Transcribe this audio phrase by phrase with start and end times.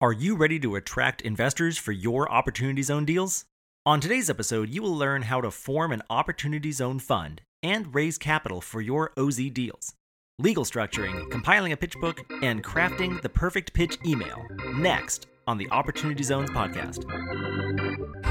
[0.00, 3.46] Are you ready to attract investors for your Opportunity Zone deals?
[3.84, 8.16] On today's episode, you will learn how to form an Opportunity Zone fund and raise
[8.16, 9.94] capital for your OZ deals,
[10.38, 14.46] legal structuring, compiling a pitch book, and crafting the perfect pitch email.
[14.76, 17.02] Next on the Opportunity Zones podcast.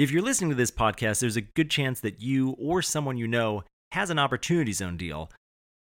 [0.00, 3.28] If you're listening to this podcast, there's a good chance that you or someone you
[3.28, 5.30] know has an Opportunity Zone deal.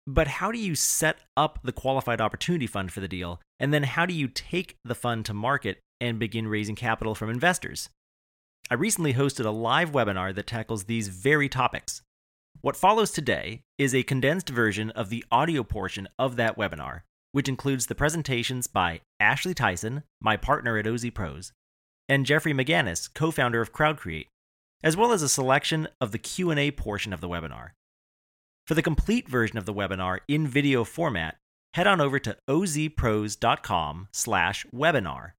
[0.06, 3.42] But how do you set up the qualified opportunity fund for the deal?
[3.60, 7.28] And then how do you take the fund to market and begin raising capital from
[7.28, 7.90] investors?
[8.70, 12.00] I recently hosted a live webinar that tackles these very topics.
[12.62, 17.50] What follows today is a condensed version of the audio portion of that webinar, which
[17.50, 21.52] includes the presentations by Ashley Tyson, my partner at OZ Pros,
[22.08, 24.28] and Jeffrey McGannis, co-founder of CrowdCreate,
[24.82, 27.70] as well as a selection of the Q&A portion of the webinar.
[28.66, 31.36] For the complete version of the webinar in video format,
[31.74, 35.32] head on over to ozpros.com/webinar.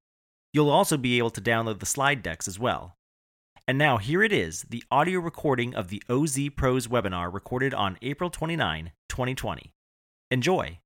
[0.54, 2.96] You'll also be able to download the slide decks as well.
[3.68, 7.98] And now here it is, the audio recording of the OZ Pros webinar recorded on
[8.02, 9.74] April 29, 2020.
[10.32, 10.80] Enjoy.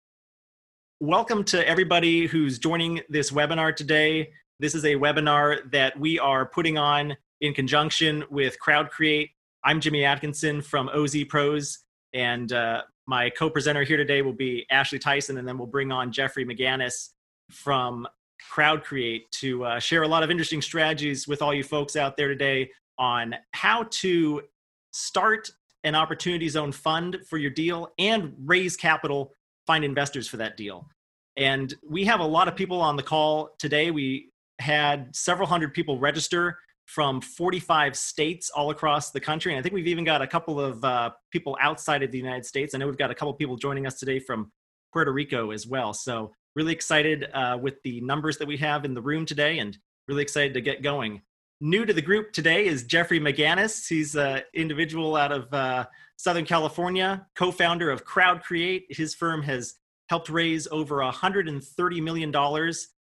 [1.00, 4.32] Welcome to everybody who's joining this webinar today.
[4.62, 9.32] This is a webinar that we are putting on in conjunction with CrowdCreate.
[9.64, 11.80] I'm Jimmy Atkinson from OZ Pros,
[12.14, 16.12] and uh, my co-presenter here today will be Ashley Tyson, and then we'll bring on
[16.12, 17.10] Jeffrey McGannis
[17.50, 18.08] from
[18.54, 22.28] CrowdCreate to uh, share a lot of interesting strategies with all you folks out there
[22.28, 24.44] today on how to
[24.92, 25.50] start
[25.86, 29.34] an opportunity zone fund for your deal and raise capital,
[29.66, 30.88] find investors for that deal.
[31.36, 33.90] And we have a lot of people on the call today.
[33.90, 34.31] We
[34.62, 39.54] had several hundred people register from 45 states all across the country.
[39.54, 42.46] And I think we've even got a couple of uh, people outside of the United
[42.46, 42.74] States.
[42.74, 44.52] I know we've got a couple people joining us today from
[44.92, 45.94] Puerto Rico as well.
[45.94, 49.78] So, really excited uh, with the numbers that we have in the room today and
[50.10, 51.22] really excited to get going.
[51.62, 53.88] New to the group today is Jeffrey McGannis.
[53.88, 55.86] He's an individual out of uh,
[56.18, 58.84] Southern California, co founder of CrowdCreate.
[58.90, 59.76] His firm has
[60.10, 62.34] helped raise over $130 million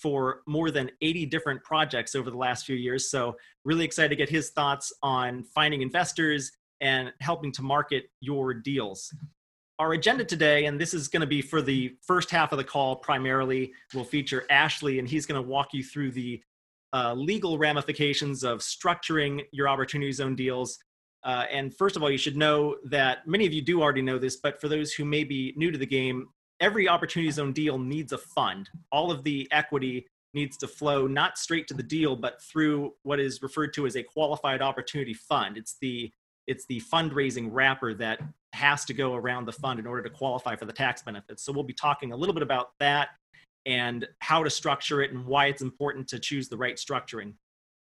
[0.02, 3.10] for more than 80 different projects over the last few years.
[3.10, 6.52] So, really excited to get his thoughts on finding investors
[6.82, 9.14] and helping to market your deals.
[9.80, 12.64] Our agenda today, and this is going to be for the first half of the
[12.64, 16.42] call primarily, will feature Ashley, and he's going to walk you through the
[16.94, 20.78] uh, legal ramifications of structuring your opportunity zone deals.
[21.24, 24.18] Uh, and first of all, you should know that many of you do already know
[24.18, 26.28] this, but for those who may be new to the game,
[26.62, 28.70] every opportunity zone deal needs a fund.
[28.92, 33.20] All of the equity needs to flow not straight to the deal, but through what
[33.20, 35.58] is referred to as a qualified opportunity fund.
[35.58, 36.12] It's the
[36.48, 38.20] it's the fundraising wrapper that
[38.54, 41.44] has to go around the fund in order to qualify for the tax benefits.
[41.44, 43.10] So we'll be talking a little bit about that
[43.66, 47.34] and how to structure it and why it's important to choose the right structuring.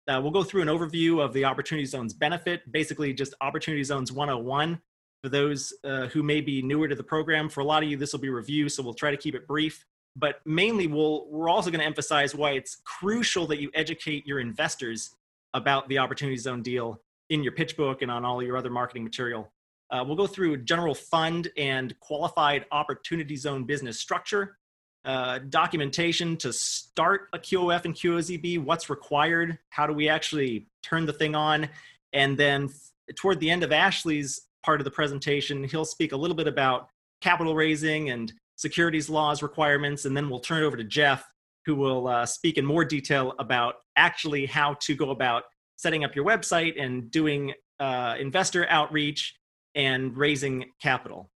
[0.08, 4.12] Uh, we'll go through an overview of the opportunity zones benefit, basically just opportunity zones
[4.12, 4.82] 101
[5.28, 7.50] for those uh, who may be newer to the program.
[7.50, 9.46] For a lot of you, this will be review, so we'll try to keep it
[9.46, 9.86] brief.
[10.16, 14.40] But mainly, we'll, we're also going to emphasize why it's crucial that you educate your
[14.40, 15.16] investors
[15.54, 19.04] about the Opportunity Zone deal in your pitch book and on all your other marketing
[19.04, 19.52] material.
[19.92, 24.58] Uh, we'll go through general fund and qualified Opportunity Zone business structure,
[25.04, 31.06] uh, documentation to start a QOF and QOZB, what's required, how do we actually turn
[31.06, 31.68] the thing on,
[32.14, 32.70] and then
[33.16, 35.64] toward the end of Ashley's part of the presentation.
[35.64, 36.90] He'll speak a little bit about
[37.22, 41.26] capital raising and securities laws requirements, and then we'll turn it over to Jeff,
[41.66, 45.44] who will uh, speak in more detail about actually how to go about
[45.78, 49.36] setting up your website and doing uh, investor outreach
[49.74, 51.32] and raising capital.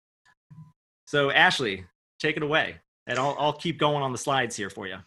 [1.04, 1.84] So, Ashley,
[2.22, 2.78] take it away,
[3.08, 5.00] and I'll, I'll keep going on the slides here for you.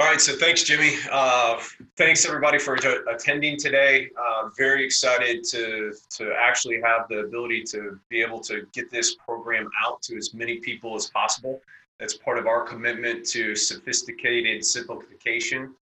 [0.00, 0.94] All right, so thanks, Jimmy.
[1.12, 1.60] Uh,
[1.98, 2.74] thanks everybody for
[3.12, 4.08] attending today.
[4.18, 9.16] Uh, very excited to to actually have the ability to be able to get this
[9.16, 11.60] program out to as many people as possible.
[11.98, 15.74] That's part of our commitment to sophisticated simplification.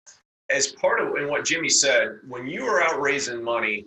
[0.49, 3.85] As part of and what Jimmy said, when you are out raising money,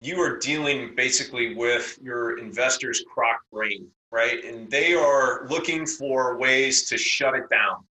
[0.00, 4.42] you are dealing basically with your investors' croc brain, right?
[4.42, 7.84] And they are looking for ways to shut it down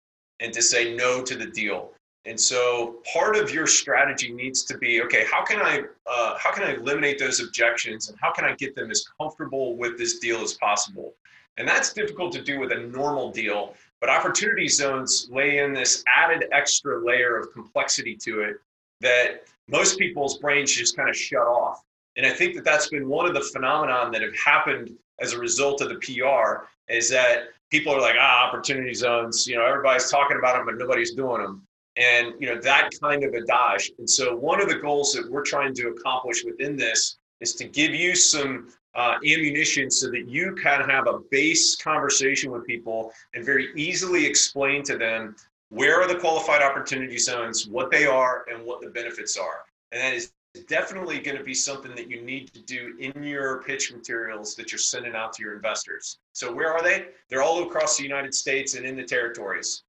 [0.42, 1.92] and to say no to the deal.
[2.24, 5.24] And so part of your strategy needs to be okay.
[5.30, 8.74] How can I uh, how can I eliminate those objections and how can I get
[8.76, 11.14] them as comfortable with this deal as possible?
[11.56, 16.02] And that's difficult to do with a normal deal, but opportunity zones lay in this
[16.14, 18.56] added extra layer of complexity to it
[19.00, 21.82] that most people's brains just kind of shut off.
[22.16, 25.38] And I think that that's been one of the phenomenon that have happened as a
[25.38, 30.10] result of the PR is that people are like, ah, opportunity zones, you know, everybody's
[30.10, 31.66] talking about them, but nobody's doing them.
[31.96, 33.90] And, you know, that kind of adage.
[33.98, 37.64] And so one of the goals that we're trying to accomplish within this is to
[37.64, 43.10] give you some uh, ammunition so that you can have a base conversation with people
[43.34, 45.34] and very easily explain to them
[45.70, 49.64] where are the qualified opportunity zones, what they are, and what the benefits are.
[49.92, 50.30] And that is
[50.68, 54.70] definitely going to be something that you need to do in your pitch materials that
[54.70, 56.18] you're sending out to your investors.
[56.32, 57.06] So, where are they?
[57.28, 59.84] They're all across the United States and in the territories.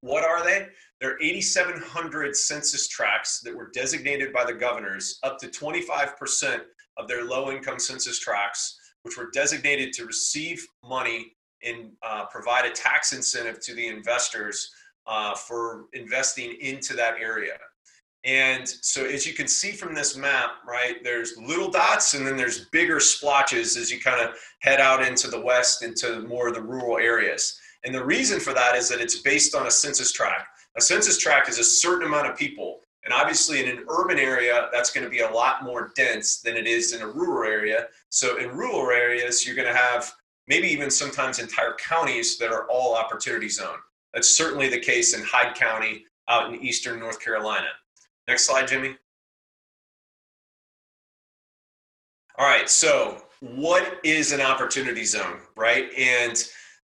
[0.00, 0.68] What are they?
[1.00, 6.60] There are 8,700 census tracts that were designated by the governors, up to 25%
[6.96, 12.64] of their low income census tracts, which were designated to receive money and uh, provide
[12.64, 14.70] a tax incentive to the investors
[15.06, 17.54] uh, for investing into that area.
[18.24, 22.36] And so, as you can see from this map, right, there's little dots and then
[22.36, 26.54] there's bigger splotches as you kind of head out into the west, into more of
[26.54, 27.58] the rural areas.
[27.84, 30.48] And the reason for that is that it's based on a census tract.
[30.76, 32.80] A census tract is a certain amount of people.
[33.04, 36.56] And obviously, in an urban area, that's going to be a lot more dense than
[36.56, 37.86] it is in a rural area.
[38.10, 40.12] So, in rural areas, you're going to have
[40.48, 43.78] maybe even sometimes entire counties that are all opportunity zone.
[44.12, 47.68] That's certainly the case in Hyde County out in eastern North Carolina.
[48.28, 48.94] Next slide, Jimmy.
[52.36, 55.90] All right, so what is an opportunity zone, right?
[55.96, 56.36] And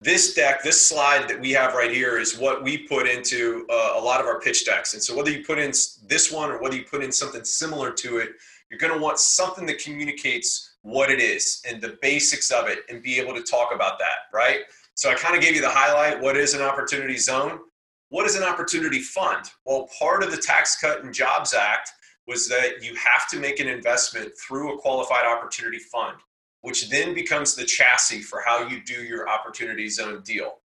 [0.03, 3.95] this deck, this slide that we have right here is what we put into uh,
[3.97, 4.93] a lot of our pitch decks.
[4.93, 7.91] And so whether you put in this one or whether you put in something similar
[7.93, 8.33] to it,
[8.71, 12.81] you're going to want something that communicates what it is and the basics of it
[12.91, 14.61] and be able to talk about that, right?
[14.95, 16.21] So I kind of gave you the highlight.
[16.21, 17.61] What is an opportunity zone?
[18.11, 19.47] What is an opportunity fund?
[19.65, 21.91] Well, part of the Tax Cut and Jobs Act
[22.27, 26.19] was that you have to make an investment through a qualified opportunity fund
[26.63, 30.59] which then becomes the chassis for how you do your opportunity zone deal.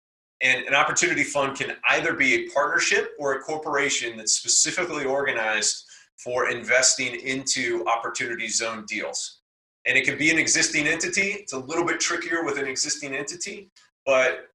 [0.41, 5.85] And an opportunity fund can either be a partnership or a corporation that's specifically organized
[6.17, 9.39] for investing into opportunity zone deals.
[9.85, 11.33] And it can be an existing entity.
[11.33, 13.69] It's a little bit trickier with an existing entity,
[14.05, 14.49] but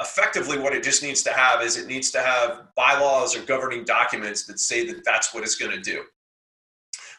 [0.00, 3.84] effectively what it just needs to have is it needs to have bylaws or governing
[3.84, 6.04] documents that say that that's what it's going to do.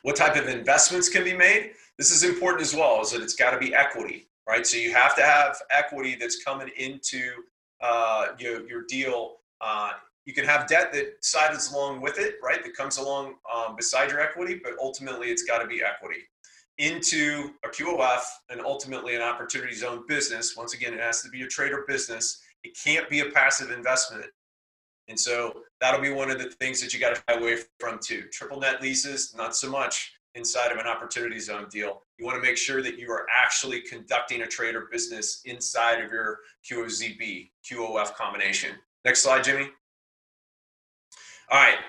[0.04, 1.72] What type of investments can be made?
[1.98, 4.66] This is important as well, is that it's got to be equity, right?
[4.66, 7.31] So you have to have equity that's coming into
[7.81, 9.38] uh, your, your deal.
[9.60, 9.92] Uh,
[10.26, 12.64] you can have debt that sides along with it, right?
[12.64, 16.22] That comes along um, beside your equity, but ultimately it's got to be equity
[16.80, 20.56] into a QOF and ultimately an opportunity zone business.
[20.56, 22.42] Once again, it has to be a trader business.
[22.63, 24.25] It can't be a passive investment.
[25.07, 28.00] And so that'll be one of the things that you got to shy away from
[28.03, 28.25] too.
[28.31, 32.03] Triple net leases, not so much inside of an opportunity zone deal.
[32.17, 36.11] You want to make sure that you are actually conducting a trader business inside of
[36.11, 36.39] your
[36.69, 38.71] QOZB, QOF combination.
[39.03, 39.69] Next slide, Jimmy.
[41.51, 41.79] All right,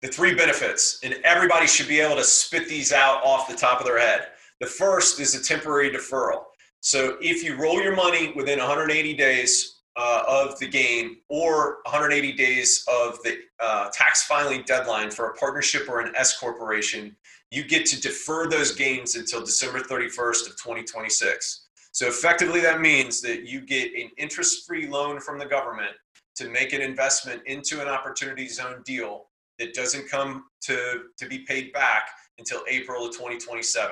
[0.00, 3.80] the three benefits, and everybody should be able to spit these out off the top
[3.80, 4.28] of their head.
[4.60, 6.44] The first is a temporary deferral.
[6.80, 12.32] So if you roll your money within 180 days uh, of the game or 180
[12.32, 17.16] days of the uh, tax filing deadline for a partnership or an S corporation,
[17.50, 21.66] you get to defer those gains until December 31st of 2026.
[21.90, 25.92] So effectively, that means that you get an interest-free loan from the government
[26.36, 29.26] to make an investment into an opportunity zone deal
[29.58, 33.90] that doesn't come to, to be paid back until April of 2027.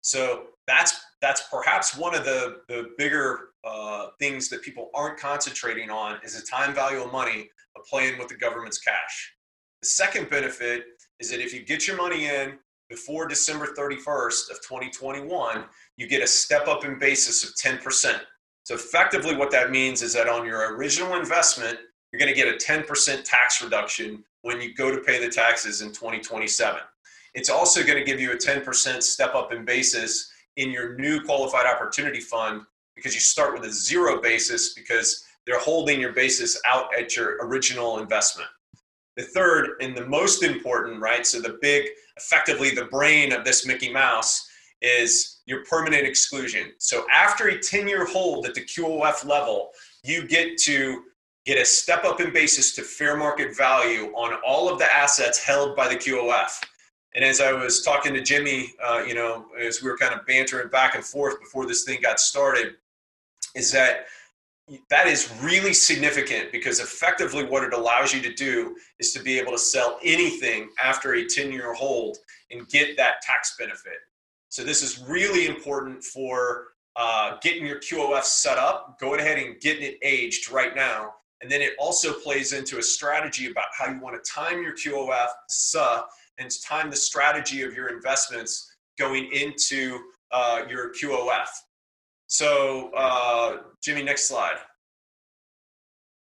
[0.00, 5.90] So that's that's perhaps one of the, the bigger uh, things that people aren't concentrating
[5.90, 9.34] on is the time value of money of playing with the government's cash.
[9.82, 10.84] The second benefit
[11.20, 15.64] is that if you get your money in before December 31st of 2021,
[15.96, 18.20] you get a step up in basis of 10%.
[18.64, 21.78] So effectively what that means is that on your original investment,
[22.12, 25.82] you're going to get a 10% tax reduction when you go to pay the taxes
[25.82, 26.80] in 2027.
[27.34, 31.22] It's also going to give you a 10% step up in basis in your new
[31.22, 32.62] qualified opportunity fund
[32.94, 37.38] because you start with a zero basis because they're holding your basis out at your
[37.46, 38.48] original investment.
[39.16, 41.26] The third and the most important, right?
[41.26, 44.48] So the big, effectively the brain of this Mickey Mouse
[44.80, 46.72] is your permanent exclusion.
[46.78, 49.70] So after a 10 year hold at the QOF level,
[50.02, 51.02] you get to
[51.44, 55.42] get a step up in basis to fair market value on all of the assets
[55.42, 56.50] held by the QOF.
[57.14, 60.24] And as I was talking to Jimmy, uh, you know, as we were kind of
[60.26, 62.76] bantering back and forth before this thing got started,
[63.54, 64.06] is that
[64.90, 69.38] that is really significant because effectively what it allows you to do is to be
[69.38, 72.18] able to sell anything after a 10 year hold
[72.50, 73.98] and get that tax benefit.
[74.48, 79.58] So this is really important for uh, getting your QOF set up, going ahead and
[79.60, 81.14] getting it aged right now.
[81.40, 84.74] And then it also plays into a strategy about how you want to time your
[84.74, 86.04] QOF SUH
[86.38, 89.98] and time the strategy of your investments going into
[90.30, 91.48] uh, your QOF.
[92.32, 94.56] So, uh, Jimmy, next slide.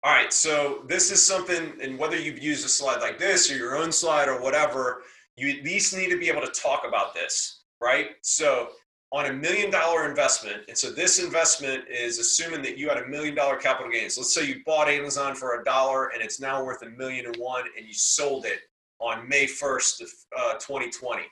[0.02, 3.58] All right, so this is something, and whether you've used a slide like this or
[3.58, 5.02] your own slide or whatever,
[5.36, 8.12] you at least need to be able to talk about this, right?
[8.22, 8.70] So,
[9.12, 13.08] on a million dollar investment, and so this investment is assuming that you had a
[13.10, 14.18] million dollar capital gains.
[14.18, 17.36] Let's say you bought Amazon for a dollar and it's now worth a million and
[17.36, 18.60] one, and you sold it
[19.00, 21.24] on May 1st of uh, 2020.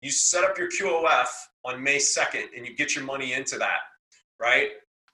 [0.00, 1.28] You set up your QOF
[1.64, 3.78] on May 2nd and you get your money into that,
[4.40, 4.70] right?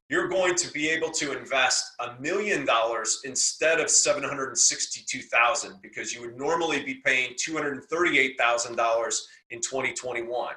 [0.09, 6.21] You're going to be able to invest a million dollars instead of 762,000 because you
[6.21, 10.55] would normally be paying $238,000 in 2021.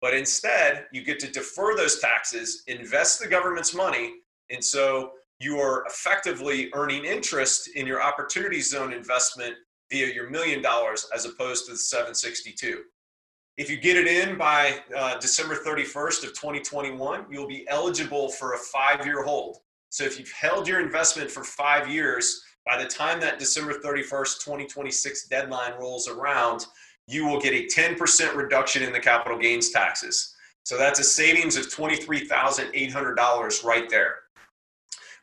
[0.00, 4.14] But instead, you get to defer those taxes, invest the government's money,
[4.50, 9.54] and so you are effectively earning interest in your opportunity zone investment
[9.90, 12.82] via your million dollars as opposed to the 762.
[13.58, 18.54] If you get it in by uh, December 31st of 2021, you'll be eligible for
[18.54, 19.58] a five-year hold.
[19.90, 24.42] So if you've held your investment for five years, by the time that December 31st,
[24.42, 26.64] 2026 deadline rolls around,
[27.06, 30.34] you will get a 10% reduction in the capital gains taxes.
[30.64, 34.14] So that's a savings of $23,800 right there.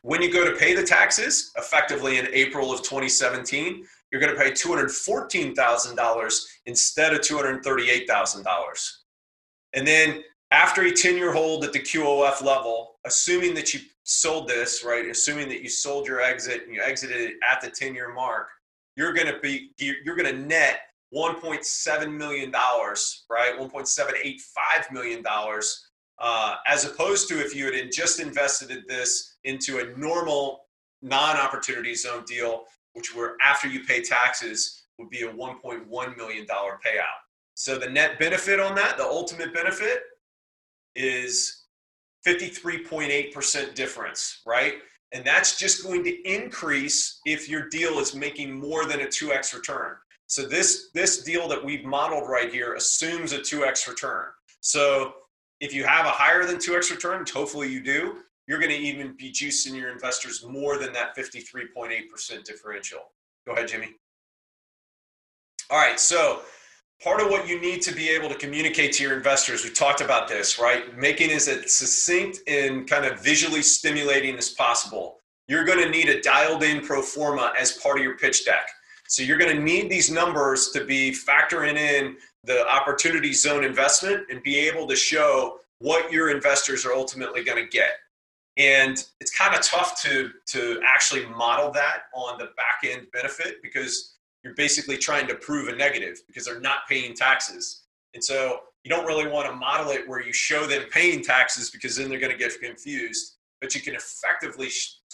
[0.02, 4.40] When you go to pay the taxes, effectively in April of 2017, you're going to
[4.40, 8.92] pay $214,000 instead of $238,000.
[9.72, 14.48] And then after a 10 year hold at the QOF level, assuming that you sold
[14.48, 17.94] this, right, assuming that you sold your exit and you exited it at the 10
[17.94, 18.48] year mark,
[18.96, 20.80] you're going to be, you're going to net
[21.14, 23.58] $1.7 million, right?
[23.58, 25.24] $1.785 million,
[26.18, 30.66] uh, as opposed to if you had just invested this into a normal
[31.02, 32.64] non opportunity zone deal
[33.00, 37.20] which were after you pay taxes would be a $1.1 million payout.
[37.54, 40.02] So the net benefit on that, the ultimate benefit,
[40.94, 41.64] is
[42.26, 44.74] 53.8% difference, right?
[45.12, 49.54] And that's just going to increase if your deal is making more than a 2x
[49.54, 49.94] return.
[50.26, 54.26] So this this deal that we've modeled right here assumes a 2x return.
[54.60, 55.14] So
[55.60, 58.18] if you have a higher than 2x return, hopefully you do,
[58.50, 62.98] you're going to even be juicing your investors more than that 53.8% differential.
[63.46, 63.94] Go ahead, Jimmy.
[65.70, 66.40] All right, so
[67.00, 70.00] part of what you need to be able to communicate to your investors, we talked
[70.00, 70.98] about this, right?
[70.98, 75.20] Making is as succinct and kind of visually stimulating as possible.
[75.46, 78.68] You're going to need a dialed in pro forma as part of your pitch deck.
[79.06, 84.24] So you're going to need these numbers to be factoring in the opportunity zone investment
[84.28, 87.92] and be able to show what your investors are ultimately going to get.
[88.60, 93.62] And it's kind of tough to, to actually model that on the back end benefit
[93.62, 97.84] because you're basically trying to prove a negative because they're not paying taxes.
[98.12, 101.70] And so you don't really want to model it where you show them paying taxes
[101.70, 103.36] because then they're going to get confused.
[103.62, 104.68] But you can effectively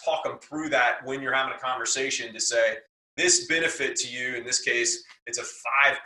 [0.04, 2.78] talk them through that when you're having a conversation to say,
[3.16, 5.42] this benefit to you, in this case, it's a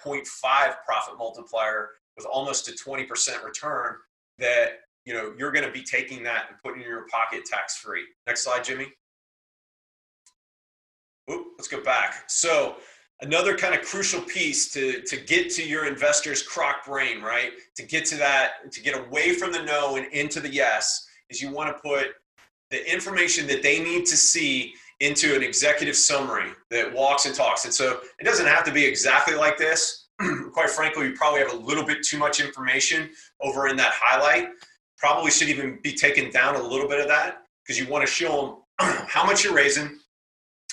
[0.05, 0.25] 5.5
[0.87, 3.97] profit multiplier with almost a 20% return
[4.39, 7.77] that you know, you're going to be taking that and putting in your pocket tax
[7.77, 8.05] free.
[8.29, 8.87] Next slide, Jimmy.
[11.29, 12.23] Oop, let's go back.
[12.29, 12.77] So
[13.21, 17.51] another kind of crucial piece to, to get to your investor's croc brain, right?
[17.75, 21.43] To get to that, to get away from the no and into the yes, is
[21.43, 22.11] you want to put
[22.71, 27.65] the information that they need to see into an executive summary that walks and talks.
[27.65, 30.07] And so it doesn't have to be exactly like this.
[30.53, 34.51] Quite frankly, you probably have a little bit too much information over in that highlight
[35.01, 38.13] probably should even be taken down a little bit of that because you want to
[38.13, 39.99] show them how much you're raising,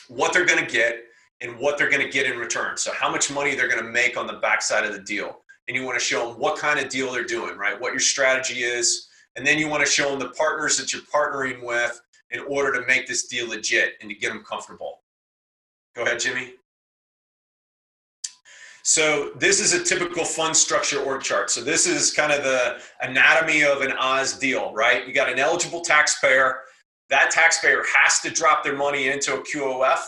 [0.09, 1.03] what they're going to get,
[1.41, 2.77] and what they're going to get in return.
[2.77, 5.39] So how much money they're going to make on the backside of the deal.
[5.67, 7.79] And you want to show them what kind of deal they're doing, right?
[7.79, 9.07] What your strategy is.
[9.35, 12.79] And then you want to show them the partners that you're partnering with in order
[12.79, 15.01] to make this deal legit and to get them comfortable.
[15.95, 16.53] Go ahead, Jimmy.
[18.87, 21.49] So this is a typical fund structure org chart.
[21.49, 25.05] So this is kind of the anatomy of an Oz deal, right?
[25.05, 26.61] You got an eligible taxpayer.
[27.09, 29.99] that taxpayer has to drop their money into a QOF.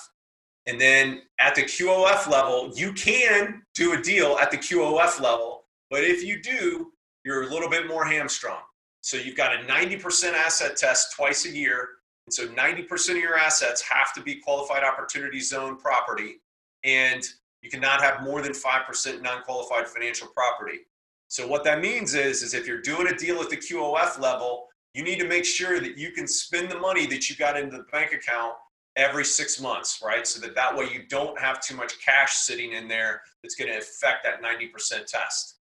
[0.65, 5.65] And then at the QOF level, you can do a deal at the QOF level.
[5.89, 6.93] But if you do,
[7.25, 8.61] you're a little bit more hamstrung.
[9.01, 11.89] So you've got a 90% asset test twice a year.
[12.27, 16.37] And so 90% of your assets have to be qualified opportunity zone property.
[16.85, 17.27] And
[17.61, 20.79] you cannot have more than 5% non-qualified financial property.
[21.27, 24.67] So what that means is, is if you're doing a deal at the QOF level,
[24.93, 27.77] you need to make sure that you can spend the money that you got into
[27.77, 28.53] the bank account
[28.95, 30.25] every six months, right?
[30.25, 33.71] So that that way you don't have too much cash sitting in there that's going
[33.71, 35.59] to affect that 90% test.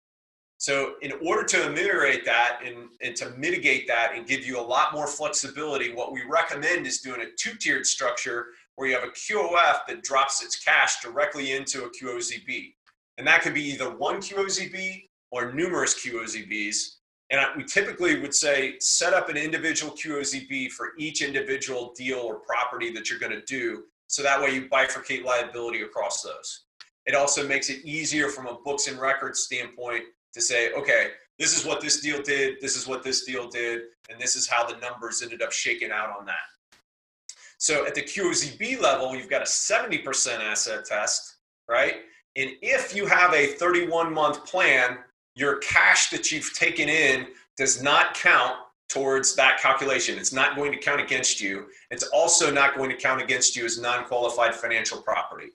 [0.57, 4.61] So in order to ameliorate that and, and to mitigate that and give you a
[4.61, 8.47] lot more flexibility, what we recommend is doing a two-tiered structure
[8.79, 12.75] where you have a QOF that drops its cash directly into a QOZB.
[13.19, 16.77] And that could be either one QOZB or numerous QOZBs.
[17.31, 22.37] And we typically would say set up an individual QOZB for each individual deal or
[22.37, 23.83] property that you're going to do.
[24.07, 26.67] So that way you bifurcate liability across those.
[27.05, 30.05] It also makes it easier from a books and records standpoint
[30.35, 31.09] to say, okay,
[31.41, 34.49] this is what this deal did, this is what this deal did, and this is
[34.49, 36.37] how the numbers ended up shaking out on that.
[37.59, 41.37] So at the QOZB level, you've got a 70% asset test,
[41.69, 41.97] right?
[42.37, 44.99] And if you have a 31 month plan,
[45.35, 48.57] your cash that you've taken in does not count
[48.89, 50.19] towards that calculation.
[50.19, 51.67] It's not going to count against you.
[51.91, 55.49] It's also not going to count against you as non qualified financial property.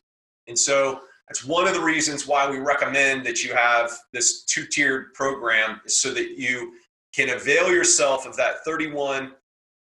[0.47, 4.65] And so that's one of the reasons why we recommend that you have this two
[4.65, 6.73] tiered program so that you
[7.13, 9.31] can avail yourself of that 31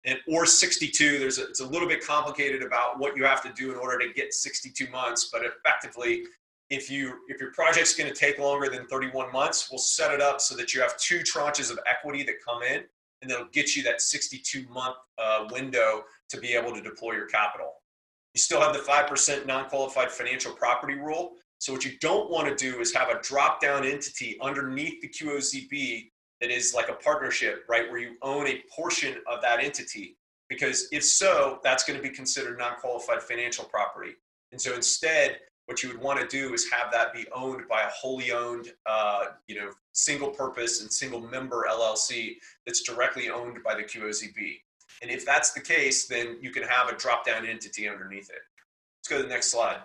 [0.05, 3.51] and or 62 there's a, it's a little bit complicated about what you have to
[3.53, 6.23] do in order to get 62 months but effectively
[6.69, 10.21] if you if your project's going to take longer than 31 months we'll set it
[10.21, 12.83] up so that you have two tranches of equity that come in
[13.21, 17.25] and that'll get you that 62 month uh, window to be able to deploy your
[17.25, 17.73] capital.
[18.33, 21.33] You still have the 5% non-qualified financial property rule.
[21.57, 25.07] So what you don't want to do is have a drop down entity underneath the
[25.07, 30.17] qozb that is like a partnership right where you own a portion of that entity
[30.49, 34.11] because if so that's going to be considered non-qualified financial property
[34.51, 37.81] and so instead what you would want to do is have that be owned by
[37.81, 43.63] a wholly owned, uh, you know, single purpose and single member LLC that's directly owned
[43.63, 44.59] by the QOZB.
[45.01, 48.41] And if that's the case, then you can have a drop down entity underneath it.
[48.99, 49.79] Let's go to the next slide.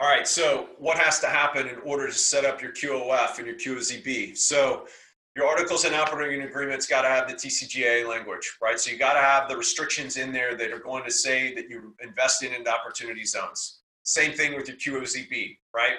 [0.00, 3.46] All right, so what has to happen in order to set up your QOF and
[3.48, 4.38] your QOZB?
[4.38, 4.86] So
[5.34, 8.78] your articles and operating agreements got to have the TCJA language, right?
[8.78, 11.68] So you got to have the restrictions in there that are going to say that
[11.68, 13.80] you're investing in opportunity zones.
[14.04, 15.96] Same thing with your QOZB, right?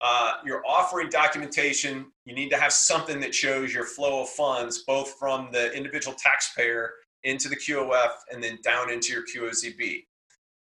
[0.00, 4.84] Uh, your offering documentation, you need to have something that shows your flow of funds,
[4.86, 6.92] both from the individual taxpayer
[7.24, 10.04] into the QOF and then down into your QOZB.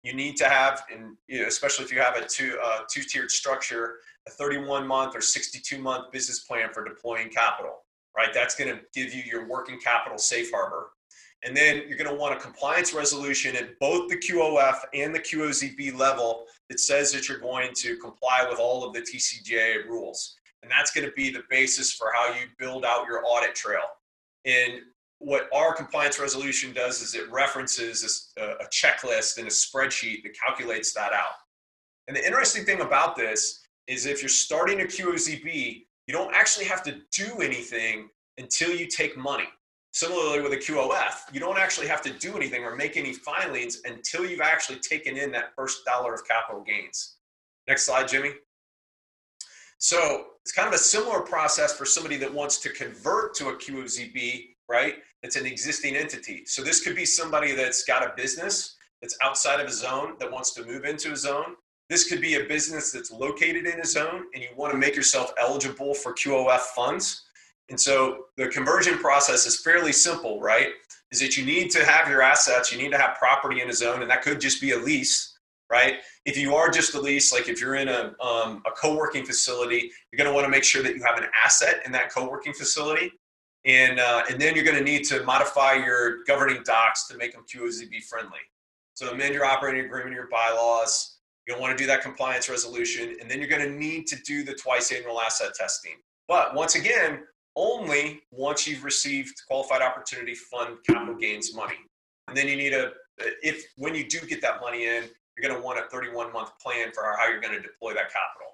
[0.03, 3.03] You need to have, and you know, especially if you have a two uh, two
[3.03, 7.83] tiered structure, a 31 month or 62 month business plan for deploying capital
[8.17, 8.33] right?
[8.33, 10.91] That's going to give you your working capital safe harbor.
[11.45, 15.19] And then you're going to want a compliance resolution at both the QOF and the
[15.19, 20.37] QOZB level that says that you're going to comply with all of the TCJA rules.
[20.63, 23.83] And that's going to be the basis for how you build out your audit trail.
[24.45, 24.83] And
[25.23, 30.37] what our compliance resolution does is it references uh, a, checklist and a spreadsheet that
[30.39, 31.35] calculates that out.
[32.09, 36.67] And the interesting thing about this is if you're starting a QOZB, you don't actually
[36.67, 38.09] have to do anything
[38.39, 39.49] until you take money.
[39.93, 43.83] Similarly with a QOF, you don't actually have to do anything or make any filings
[43.85, 47.17] until you've actually taken in that first dollar of capital gains.
[47.69, 48.33] Next slide, Jimmy.
[49.79, 53.55] So it's kind of a similar process for somebody that wants to convert to a
[53.55, 54.95] QOZB, right?
[55.23, 56.45] It's an existing entity.
[56.47, 60.33] So this could be somebody that's got a business that's outside of a zone that
[60.33, 61.57] wants to move into a zone.
[61.91, 64.97] This could be a business that's located in a zone and you want to make
[64.97, 67.25] yourself eligible for QOF funds.
[67.69, 70.69] And so the conversion process is fairly simple, right?
[71.11, 73.75] Is that you need to have your assets, you need to have property in a
[73.75, 75.39] zone, and that could just be a lease,
[75.71, 75.97] right?
[76.25, 79.27] If you are just a lease, like if you're in a, um, a co working
[79.27, 82.11] facility, you're going to want to make sure that you have an asset in that
[82.11, 83.13] co working facility.
[83.65, 87.33] And, uh, and then you're going to need to modify your governing docs to make
[87.33, 88.41] them QOZB friendly.
[88.95, 93.31] So amend your operating agreement, your bylaws, to want to do that compliance resolution, and
[93.31, 95.95] then you're going to need to do the twice annual asset testing.
[96.29, 97.25] But once again,
[97.57, 101.77] only once you've received qualified opportunity fund capital gains money.
[102.29, 102.93] And then you need a,
[103.43, 105.05] if when you do get that money in,
[105.37, 108.11] you're going to want a 31 month plan for how you're going to deploy that
[108.11, 108.53] capital.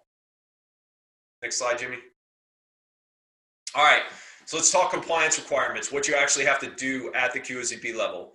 [1.43, 1.99] Next slide, Jimmy.
[3.75, 4.03] All right.
[4.49, 8.33] So let's talk compliance requirements, what you actually have to do at the QOZB level.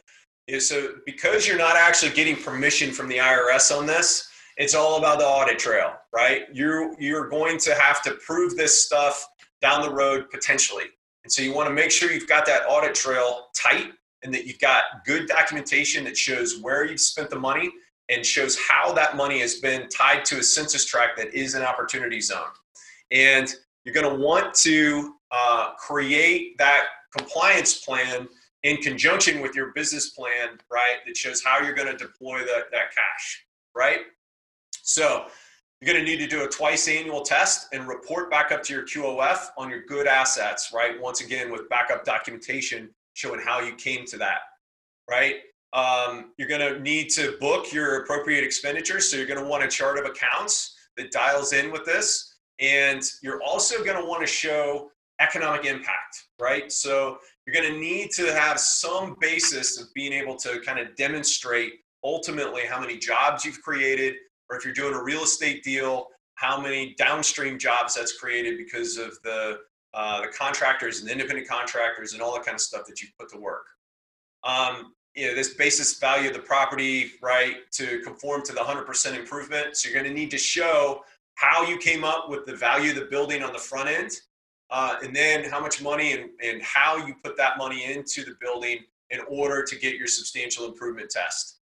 [0.59, 5.17] So because you're not actually getting permission from the IRS on this, it's all about
[5.17, 6.43] the audit trail, right?
[6.53, 9.27] You're you're going to have to prove this stuff
[9.59, 10.83] down the road potentially.
[11.23, 14.45] And so you want to make sure you've got that audit trail tight and that
[14.45, 17.71] you've got good documentation that shows where you've spent the money
[18.09, 21.63] and shows how that money has been tied to a census tract that is an
[21.63, 22.51] opportunity zone.
[23.09, 23.51] And
[23.83, 26.85] you're going to want to uh, create that
[27.17, 28.27] compliance plan
[28.63, 30.97] in conjunction with your business plan, right?
[31.05, 34.01] That shows how you're going to deploy that, that cash, right?
[34.83, 35.25] So
[35.81, 38.73] you're going to need to do a twice annual test and report back up to
[38.73, 40.99] your QOF on your good assets, right?
[41.01, 44.39] Once again, with backup documentation showing how you came to that,
[45.09, 45.35] right?
[45.73, 49.09] Um, you're going to need to book your appropriate expenditures.
[49.09, 52.35] So you're going to want a chart of accounts that dials in with this.
[52.59, 56.71] And you're also going to want to show economic impact, right?
[56.71, 60.95] So you're going to need to have some basis of being able to kind of
[60.95, 61.73] demonstrate
[62.03, 64.15] ultimately how many jobs you've created,
[64.49, 68.97] or if you're doing a real estate deal, how many downstream jobs that's created because
[68.97, 69.59] of the
[69.93, 73.07] uh, the contractors and the independent contractors and all that kind of stuff that you
[73.19, 73.65] put to work.
[74.43, 79.15] Um, you know, this basis value of the property, right, to conform to the 100%
[79.15, 79.77] improvement.
[79.77, 81.03] So you're going to need to show
[81.35, 84.11] how you came up with the value of the building on the front end,
[84.73, 88.35] uh, and then how much money and, and how you put that money into the
[88.41, 88.79] building
[89.11, 91.59] in order to get your substantial improvement test.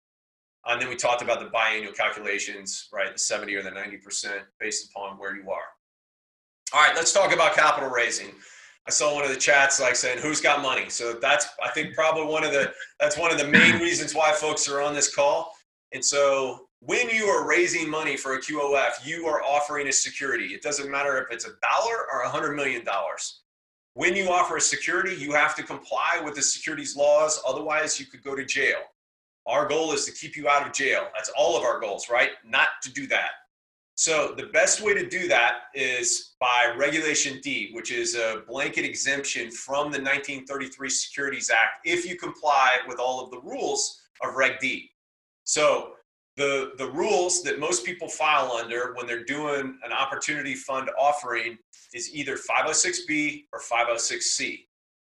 [0.65, 3.11] And then we talked about the biannual calculations, right?
[3.11, 4.29] The 70 or the 90%
[4.61, 5.63] based upon where you are.
[6.73, 8.29] All right, let's talk about capital raising.
[8.87, 11.93] I saw one of the chats like saying, "Who's got money?" So that's I think
[11.93, 15.13] probably one of the that's one of the main reasons why folks are on this
[15.13, 15.53] call.
[15.91, 20.47] And so when you are raising money for a QOF, you are offering a security.
[20.47, 23.41] It doesn't matter if it's a dollar or a hundred million dollars.
[23.93, 27.39] When you offer a security, you have to comply with the securities laws.
[27.47, 28.79] Otherwise, you could go to jail.
[29.45, 31.07] Our goal is to keep you out of jail.
[31.15, 32.31] That's all of our goals, right?
[32.43, 33.31] Not to do that.
[33.95, 38.85] So the best way to do that is by Regulation D, which is a blanket
[38.85, 44.35] exemption from the 1933 Securities Act if you comply with all of the rules of
[44.35, 44.89] Reg D.
[45.43, 45.93] So
[46.41, 51.55] the, the rules that most people file under when they're doing an opportunity fund offering
[51.93, 54.65] is either 506B or 506C.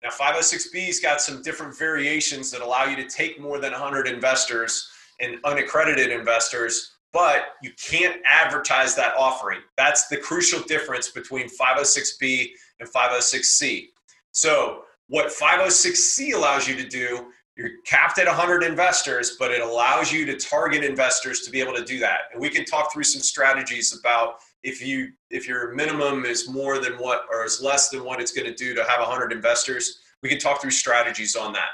[0.04, 4.90] Now, 506B's got some different variations that allow you to take more than 100 investors
[5.22, 9.60] and unaccredited investors, but you can't advertise that offering.
[9.78, 12.50] That's the crucial difference between 506B
[12.82, 13.86] and 506C.
[14.34, 20.12] So, what 506C allows you to do, you're capped at 100 investors, but it allows
[20.12, 22.22] you to target investors to be able to do that.
[22.32, 26.80] And we can talk through some strategies about if you if your minimum is more
[26.80, 30.00] than what or is less than what it's going to do to have 100 investors
[30.22, 31.72] we can talk through strategies on that.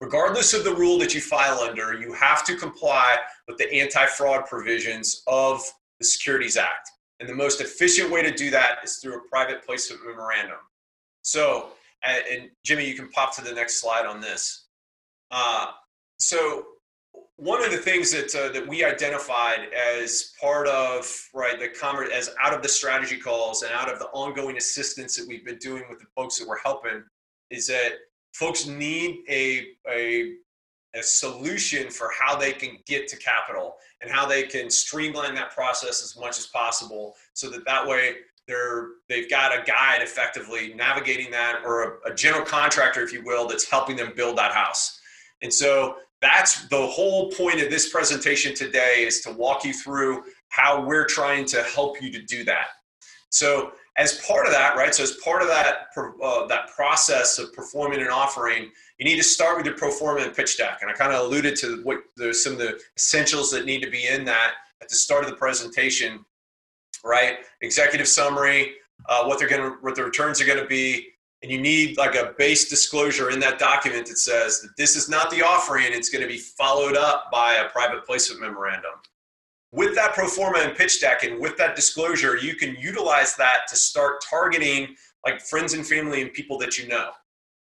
[0.00, 4.46] Regardless of the rule that you file under you have to comply with the anti-fraud
[4.46, 5.62] provisions of
[6.00, 6.90] the securities act.
[7.20, 10.58] And the most efficient way to do that is through a private placement memorandum.
[11.22, 11.70] So
[12.04, 14.66] and jimmy you can pop to the next slide on this.
[15.30, 15.66] Uh,
[16.18, 16.64] so
[17.36, 22.10] one of the things that uh, that we identified as part of right the conver-
[22.10, 25.58] as out of the strategy calls and out of the ongoing assistance that we've been
[25.58, 27.02] doing with the folks that we're helping
[27.50, 27.92] is that
[28.32, 30.34] folks need a a
[30.96, 35.50] a solution for how they can get to capital and how they can streamline that
[35.52, 38.16] process as much as possible so that that way
[38.48, 43.22] they're they've got a guide effectively navigating that or a, a general contractor if you
[43.24, 44.98] will that's helping them build that house
[45.42, 50.24] and so that's the whole point of this presentation today is to walk you through
[50.48, 52.68] how we're trying to help you to do that.
[53.30, 54.94] So as part of that, right?
[54.94, 59.24] So as part of that uh, that process of performing an offering, you need to
[59.24, 60.78] start with your pro forma and pitch deck.
[60.80, 63.90] And I kind of alluded to what there's some of the essentials that need to
[63.90, 66.24] be in that at the start of the presentation,
[67.04, 67.38] right?
[67.62, 68.74] Executive summary,
[69.08, 71.08] uh, what they're going to, what the returns are going to be,
[71.42, 75.08] and you need like a base disclosure in that document that says that this is
[75.08, 78.90] not the offering and it's going to be followed up by a private placement memorandum.
[79.70, 83.68] With that pro forma and pitch deck and with that disclosure you can utilize that
[83.68, 87.10] to start targeting like friends and family and people that you know.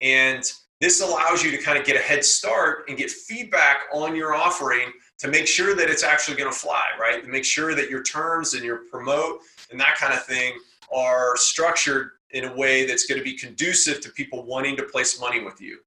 [0.01, 0.43] And
[0.81, 4.35] this allows you to kind of get a head start and get feedback on your
[4.35, 7.91] offering to make sure that it's actually going to fly right to make sure that
[7.91, 10.55] your terms and your promote and that kind of thing
[10.95, 15.21] are structured in a way that's going to be conducive to people wanting to place
[15.21, 15.79] money with you.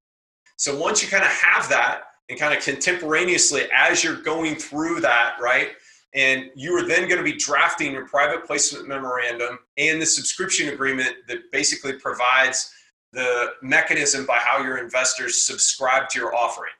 [0.56, 5.00] So once you kind of have that and kind of contemporaneously as you're going through
[5.00, 5.70] that, right?
[6.14, 10.68] And you are then going to be drafting your private placement memorandum and the subscription
[10.68, 12.72] agreement that basically provides
[13.12, 16.72] the mechanism by how your investors subscribe to your offering.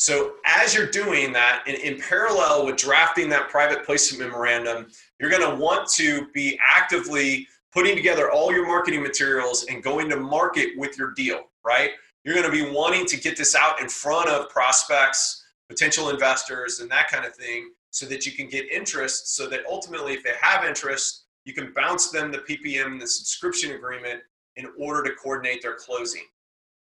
[0.00, 4.86] So as you're doing that, in, in parallel with drafting that private placement memorandum,
[5.18, 10.08] you're going to want to be actively putting together all your marketing materials and going
[10.08, 11.90] to market with your deal, right?
[12.24, 16.80] You're going to be wanting to get this out in front of prospects, potential investors,
[16.80, 20.24] and that kind of thing so that you can get interest so that ultimately if
[20.24, 24.22] they have interest, you can bounce them the PPM, the subscription agreement
[24.56, 26.24] in order to coordinate their closing.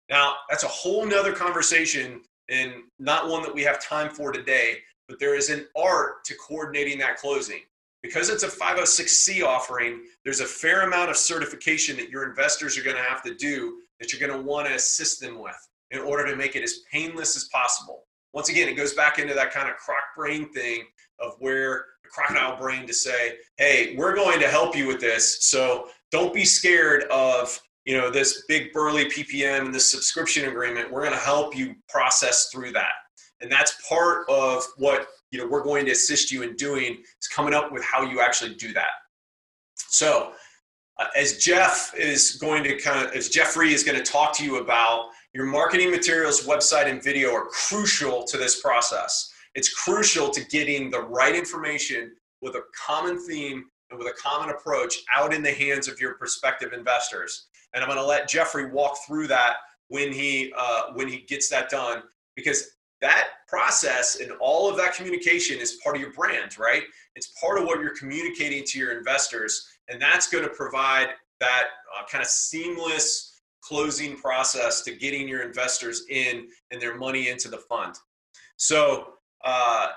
[0.10, 4.78] Now, that's a whole nother conversation and not one that we have time for today,
[5.08, 7.62] but there is an art to coordinating that closing.
[8.02, 12.84] Because it's a 506C offering, there's a fair amount of certification that your investors are
[12.84, 15.56] going to have to do that you're going to want to assist them with
[15.92, 18.04] in order to make it as painless as possible.
[18.34, 20.84] Once again, it goes back into that kind of croc brain thing
[21.20, 25.44] of where the crocodile brain to say, hey, we're going to help you with this.
[25.46, 30.92] So don't be scared of you know this big burly ppm and this subscription agreement
[30.92, 32.94] we're going to help you process through that.
[33.42, 37.28] And that's part of what you know we're going to assist you in doing is
[37.28, 38.92] coming up with how you actually do that.
[39.76, 40.34] So
[40.98, 44.44] uh, as jeff is going to kind of as jeffrey is going to talk to
[44.44, 49.32] you about your marketing materials website and video are crucial to this process.
[49.54, 54.50] It's crucial to getting the right information with a common theme and with a common
[54.50, 57.48] approach out in the hands of your prospective investors.
[57.76, 59.58] And I'm going to let Jeffrey walk through that
[59.90, 62.02] when he uh, when he gets that done
[62.36, 66.84] because that process and all of that communication is part of your brand, right?
[67.16, 71.10] It's part of what you're communicating to your investors, and that's going to provide
[71.40, 77.30] that uh, kind of seamless closing process to getting your investors in and their money
[77.30, 77.96] into the fund.
[78.58, 79.90] So uh,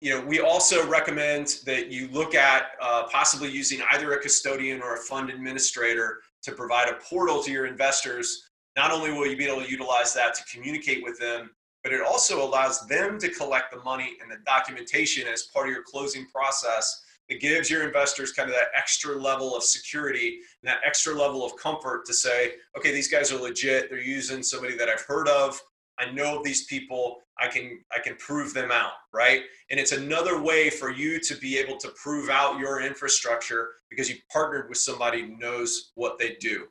[0.00, 4.80] you know, we also recommend that you look at uh, possibly using either a custodian
[4.80, 8.50] or a fund administrator to provide a portal to your investors.
[8.76, 11.50] Not only will you be able to utilize that to communicate with them,
[11.84, 15.74] but it also allows them to collect the money and the documentation as part of
[15.74, 17.04] your closing process.
[17.28, 21.44] It gives your investors kind of that extra level of security and that extra level
[21.44, 23.90] of comfort to say, okay, these guys are legit.
[23.90, 25.60] They're using somebody that I've heard of.
[25.98, 27.18] I know these people.
[27.40, 29.42] I can I can prove them out, right?
[29.70, 34.08] And it's another way for you to be able to prove out your infrastructure because
[34.08, 36.66] you partnered with somebody who knows what they do.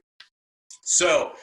[0.81, 1.33] So,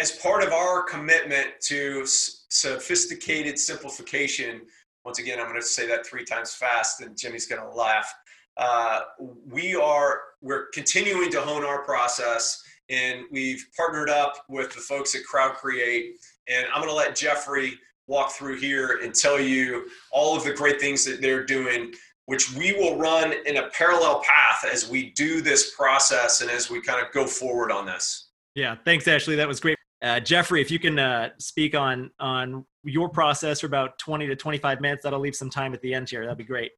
[0.00, 4.62] as part of our commitment to sophisticated simplification,
[5.04, 8.12] once again, I'm going to say that three times fast, and Jimmy's going to laugh.
[8.56, 9.00] Uh,
[9.48, 15.14] we are we're continuing to hone our process, and we've partnered up with the folks
[15.14, 16.16] at Crowd Create
[16.48, 17.74] and I'm going to let Jeffrey
[18.12, 21.92] walk through here and tell you all of the great things that they're doing,
[22.26, 26.70] which we will run in a parallel path as we do this process and as
[26.70, 28.28] we kind of go forward on this.
[28.54, 29.34] Yeah, thanks, Ashley.
[29.34, 29.78] That was great.
[30.02, 34.36] Uh, Jeffrey, if you can uh, speak on on your process for about 20 to
[34.36, 36.24] 25 minutes, that'll leave some time at the end here.
[36.24, 36.72] That'd be great.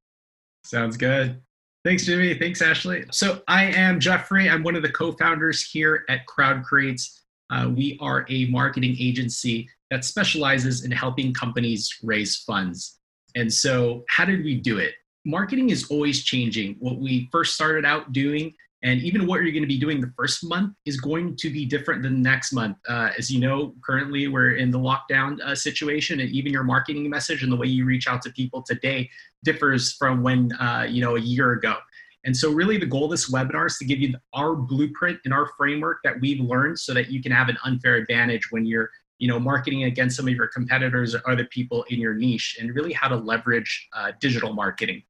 [0.63, 1.41] Sounds good.
[1.85, 2.35] Thanks, Jimmy.
[2.35, 3.05] Thanks, Ashley.
[3.11, 4.49] So I am Jeffrey.
[4.49, 7.23] I'm one of the co-founders here at Crowd Creates.
[7.51, 12.99] Uh, we are a marketing agency that specializes in helping companies raise funds.
[13.37, 14.95] And so, how did we do it?
[15.25, 16.75] Marketing is always changing.
[16.81, 18.53] What we first started out doing,
[18.83, 21.65] and even what you're going to be doing the first month, is going to be
[21.65, 22.77] different than the next month.
[22.89, 27.09] Uh, as you know, currently we're in the lockdown uh, situation, and even your marketing
[27.09, 29.09] message and the way you reach out to people today
[29.45, 31.77] differs from when uh, you know a year ago.
[32.25, 35.33] And so, really, the goal of this webinar is to give you our blueprint and
[35.33, 38.91] our framework that we've learned so that you can have an unfair advantage when you're
[39.19, 42.75] you know, marketing against some of your competitors or other people in your niche, and
[42.75, 45.03] really how to leverage uh, digital marketing.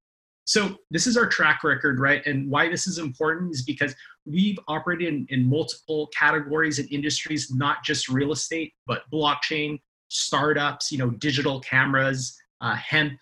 [0.46, 2.24] So this is our track record, right?
[2.26, 3.94] And why this is important is because
[4.26, 10.92] we've operated in, in multiple categories and industries, not just real estate, but blockchain, startups,
[10.92, 13.18] you know, digital cameras, uh, hemp,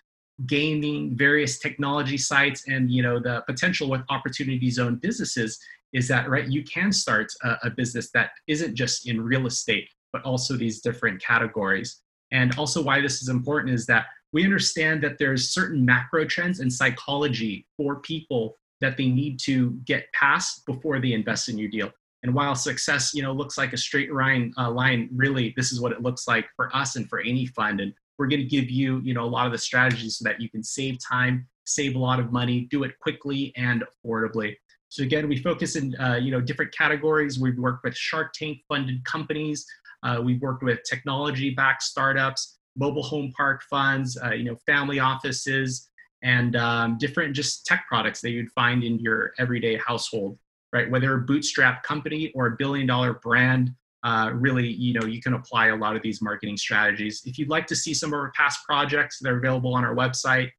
[0.47, 5.59] gaming, various technology sites, and you know the potential with opportunity zone businesses
[5.93, 9.87] is that right you can start a, a business that isn't just in real estate
[10.13, 12.01] but also these different categories.
[12.31, 16.59] And also why this is important is that we understand that there's certain macro trends
[16.59, 21.69] and psychology for people that they need to get past before they invest in your
[21.69, 21.91] deal.
[22.23, 25.81] And while success, you know, looks like a straight line, uh, line, really, this is
[25.81, 27.81] what it looks like for us and for any fund.
[27.81, 30.39] And we're going to give you, you know, a lot of the strategies so that
[30.39, 34.55] you can save time, save a lot of money, do it quickly and affordably.
[34.89, 37.39] So again, we focus in, uh, you know, different categories.
[37.39, 39.65] We've worked with Shark Tank funded companies.
[40.03, 45.89] Uh, we've worked with technology-backed startups, mobile home park funds, uh, you know, family offices,
[46.23, 50.37] and um, different just tech products that you'd find in your everyday household,
[50.71, 50.89] right?
[50.89, 53.71] Whether a bootstrap company or a billion-dollar brand,
[54.03, 57.23] uh, really, you know, you can apply a lot of these marketing strategies.
[57.25, 60.51] If you'd like to see some of our past projects, they're available on our website.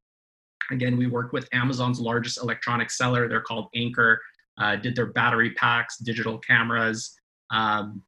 [0.71, 3.27] Again, we work with Amazon's largest electronic seller.
[3.27, 4.19] They're called Anker.
[4.57, 7.15] Uh, did their battery packs, digital cameras,
[7.51, 8.01] um,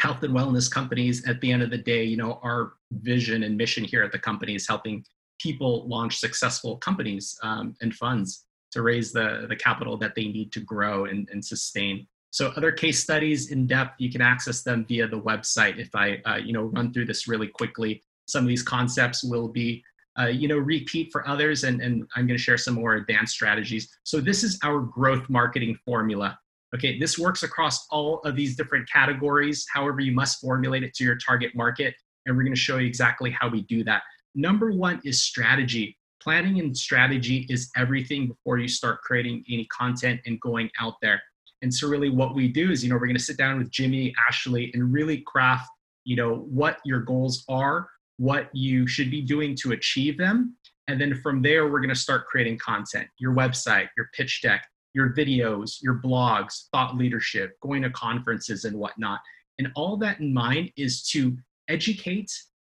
[0.00, 1.26] health and wellness companies.
[1.28, 4.18] At the end of the day, you know, our vision and mission here at the
[4.18, 5.04] company is helping
[5.38, 10.52] people launch successful companies um, and funds to raise the, the capital that they need
[10.52, 12.06] to grow and, and sustain.
[12.30, 15.78] So other case studies in depth, you can access them via the website.
[15.78, 19.48] If I, uh, you know, run through this really quickly, some of these concepts will
[19.48, 19.82] be,
[20.18, 23.34] uh, you know, repeat for others, and, and I'm going to share some more advanced
[23.34, 23.88] strategies.
[24.04, 26.38] So this is our growth marketing formula.
[26.74, 29.66] Okay, this works across all of these different categories.
[29.72, 31.94] However, you must formulate it to your target market,
[32.26, 34.02] and we're going to show you exactly how we do that.
[34.34, 35.96] Number one is strategy.
[36.22, 41.20] Planning and strategy is everything before you start creating any content and going out there.
[41.62, 43.70] And so really what we do is, you know, we're going to sit down with
[43.70, 45.68] Jimmy, Ashley, and really craft,
[46.04, 50.56] you know, what your goals are, what you should be doing to achieve them.
[50.88, 54.66] And then from there, we're going to start creating content, your website, your pitch deck,
[54.94, 59.20] your videos, your blogs, thought leadership, going to conferences and whatnot.
[59.58, 61.36] And all that in mind is to
[61.68, 62.32] educate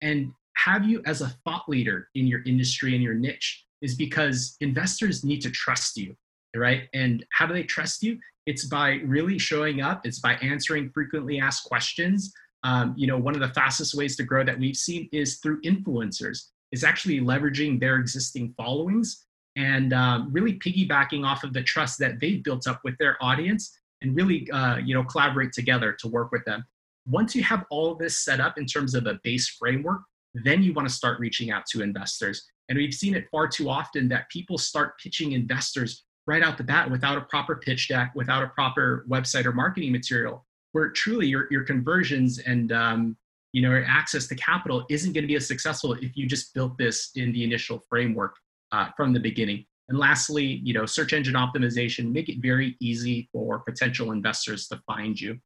[0.03, 4.57] and have you as a thought leader in your industry and your niche is because
[4.61, 6.15] investors need to trust you,
[6.55, 6.83] right?
[6.93, 8.19] And how do they trust you?
[8.47, 10.07] It's by really showing up.
[10.07, 12.33] It's by answering frequently asked questions.
[12.63, 15.63] Um, you know, one of the fastest ways to grow that we've seen is through
[15.63, 16.49] influencers.
[16.73, 19.27] Is actually leveraging their existing followings
[19.61, 23.79] and um, really piggybacking off of the trust that they've built up with their audience,
[24.01, 26.65] and really, uh, you know, collaborate together to work with them.
[27.07, 30.01] Once you have all this set up in terms of a base framework,
[30.33, 32.47] then you want to start reaching out to investors.
[32.69, 36.65] And we've seen it far too often that people start pitching investors right out the
[36.65, 41.27] bat without a proper pitch deck, without a proper website or marketing material, where truly
[41.27, 43.17] your, your conversions and um,
[43.53, 46.79] you know access to capital isn't going to be as successful if you just built
[46.79, 48.37] this in the initial framework
[48.73, 49.65] uh, from the beginning.
[49.89, 54.81] And lastly, you know, search engine optimization, make it very easy for potential investors to
[54.87, 55.39] find you.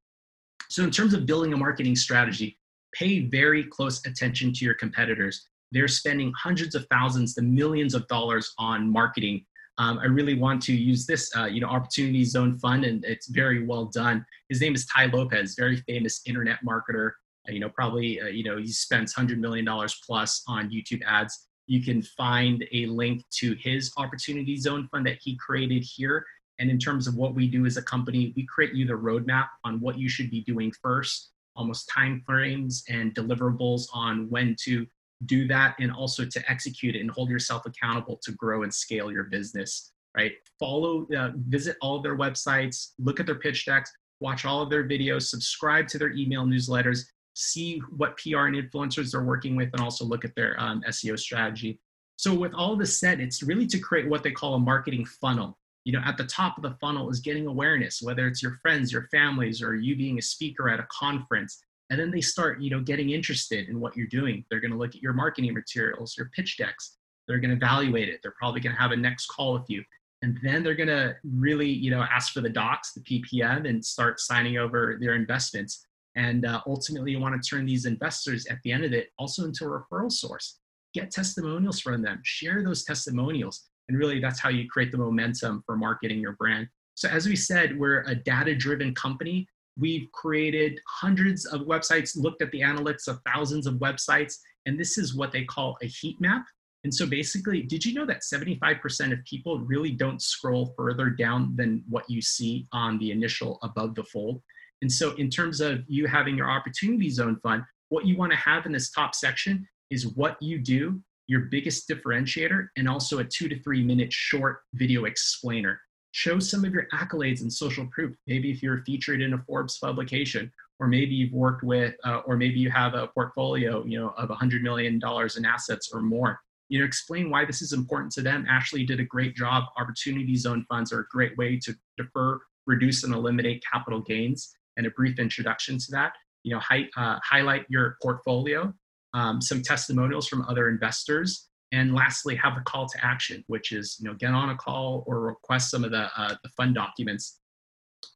[0.69, 2.59] So in terms of building a marketing strategy,
[2.93, 5.49] pay very close attention to your competitors.
[5.73, 9.45] They're spending hundreds of thousands to millions of dollars on marketing
[9.79, 13.27] um, I really want to use this, uh, you know, Opportunity Zone Fund, and it's
[13.27, 14.25] very well done.
[14.49, 17.13] His name is Tai Lopez, very famous internet marketer.
[17.49, 21.03] Uh, you know, probably, uh, you know, he spends hundred million dollars plus on YouTube
[21.07, 21.49] ads.
[21.67, 26.25] You can find a link to his Opportunity Zone Fund that he created here.
[26.59, 29.49] And in terms of what we do as a company, we create you the roadmap
[29.65, 34.87] on what you should be doing first, almost time frames and deliverables on when to
[35.27, 39.11] do that and also to execute it and hold yourself accountable to grow and scale
[39.11, 43.91] your business right follow uh, visit all of their websites look at their pitch decks
[44.21, 49.11] watch all of their videos subscribe to their email newsletters see what pr and influencers
[49.11, 51.81] they're working with and also look at their um, seo strategy.
[52.17, 55.59] So with all this said it's really to create what they call a marketing funnel.
[55.85, 58.93] You know at the top of the funnel is getting awareness whether it's your friends
[58.93, 61.63] your families or you being a speaker at a conference.
[61.91, 64.45] And then they start you know getting interested in what you're doing.
[64.49, 66.97] They're going to look at your marketing materials your pitch decks.
[67.27, 68.21] They're going to evaluate it.
[68.23, 69.83] They're probably going to have a next call with you.
[70.23, 73.85] And then they're going to really you know ask for the docs the ppm and
[73.85, 75.85] start signing over their investments
[76.17, 79.45] and uh, ultimately you want to turn these investors at the end of it also
[79.45, 80.59] into a referral source.
[80.93, 82.21] Get testimonials from them.
[82.25, 83.69] Share those testimonials.
[83.89, 86.69] And really that's how you create the momentum for marketing your brand.
[86.95, 89.49] So as we said we're a data driven company.
[89.77, 94.35] We've created hundreds of websites, looked at the analytics of thousands of websites,
[94.67, 96.45] and this is what they call a heat map.
[96.85, 101.57] And so basically, did you know that 75% of people really don't scroll further down
[101.57, 104.43] than what you see on the initial above the fold?
[104.85, 108.39] And so, in terms of you having your opportunity zone fund, what you want to
[108.39, 113.25] have in this top section is what you do, your biggest differentiator, and also a
[113.25, 118.15] two to three minute short video explainer show some of your accolades and social proof.
[118.27, 122.37] Maybe if you're featured in a Forbes publication, or maybe you've worked with, uh, or
[122.37, 125.01] maybe you have a portfolio, you know, of $100 million
[125.35, 126.39] in assets or more.
[126.69, 128.45] You know, explain why this is important to them.
[128.51, 129.65] Ashley did a great job.
[129.79, 134.55] Opportunity zone funds are a great way to defer, reduce, and eliminate capital gains.
[134.77, 136.15] And a brief introduction to that.
[136.43, 138.73] You know, hi, uh, highlight your portfolio,
[139.15, 143.97] um, some testimonials from other investors, and lastly, have a call to action, which is
[144.01, 147.41] you know get on a call or request some of the uh, the fund documents.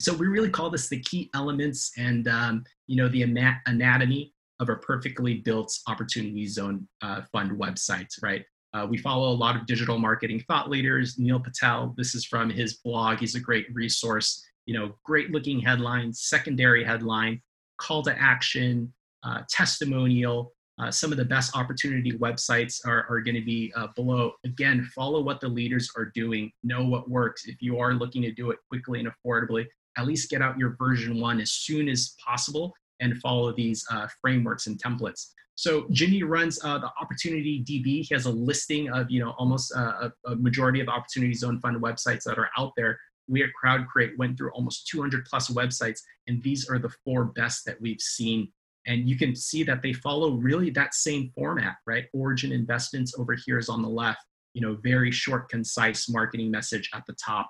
[0.01, 4.69] So we really call this the key elements and um, you know the anatomy of
[4.69, 8.45] a perfectly built opportunity zone uh, fund website, right?
[8.75, 11.19] Uh, we follow a lot of digital marketing thought leaders.
[11.19, 13.19] Neil Patel, this is from his blog.
[13.19, 14.45] He's a great resource.
[14.69, 17.41] You know, great looking headline, secondary headline,
[17.79, 18.93] call to action,
[19.23, 20.53] uh, testimonial.
[20.79, 24.33] Uh, some of the best opportunity websites are, are going to be uh, below.
[24.45, 27.47] Again, follow what the leaders are doing, know what works.
[27.47, 29.65] If you are looking to do it quickly and affordably,
[29.97, 34.07] at least get out your version one as soon as possible and follow these uh,
[34.21, 35.29] frameworks and templates.
[35.59, 38.07] So Jimmy runs uh, the Opportunity DB.
[38.07, 41.59] He has a listing of you know almost uh, a, a, majority of Opportunity Zone
[41.59, 42.97] Fund websites that are out there.
[43.29, 47.65] We at CrowdCreate went through almost 200 plus websites, and these are the four best
[47.67, 48.53] that we've seen.
[48.87, 52.07] And you can see that they follow really that same format, right?
[52.15, 54.21] Origin Investments over here is on the left.
[54.55, 57.49] You know, very short, concise marketing message at the top.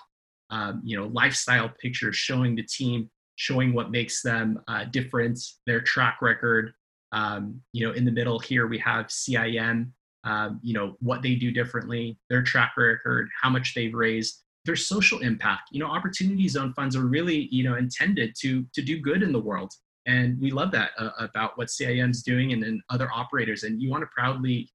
[0.50, 5.80] Um, you know, lifestyle pictures showing the team, showing what makes them uh, different, their
[5.80, 6.72] track record,
[7.12, 9.90] um, you know, in the middle here we have CIM,
[10.24, 14.76] um, you know, what they do differently, their track record, how much they've raised, their
[14.76, 15.68] social impact.
[15.72, 19.32] You know, opportunity zone funds are really, you know, intended to to do good in
[19.32, 19.72] the world,
[20.06, 23.62] and we love that uh, about what CIM's doing and then other operators.
[23.62, 24.70] And you want to proudly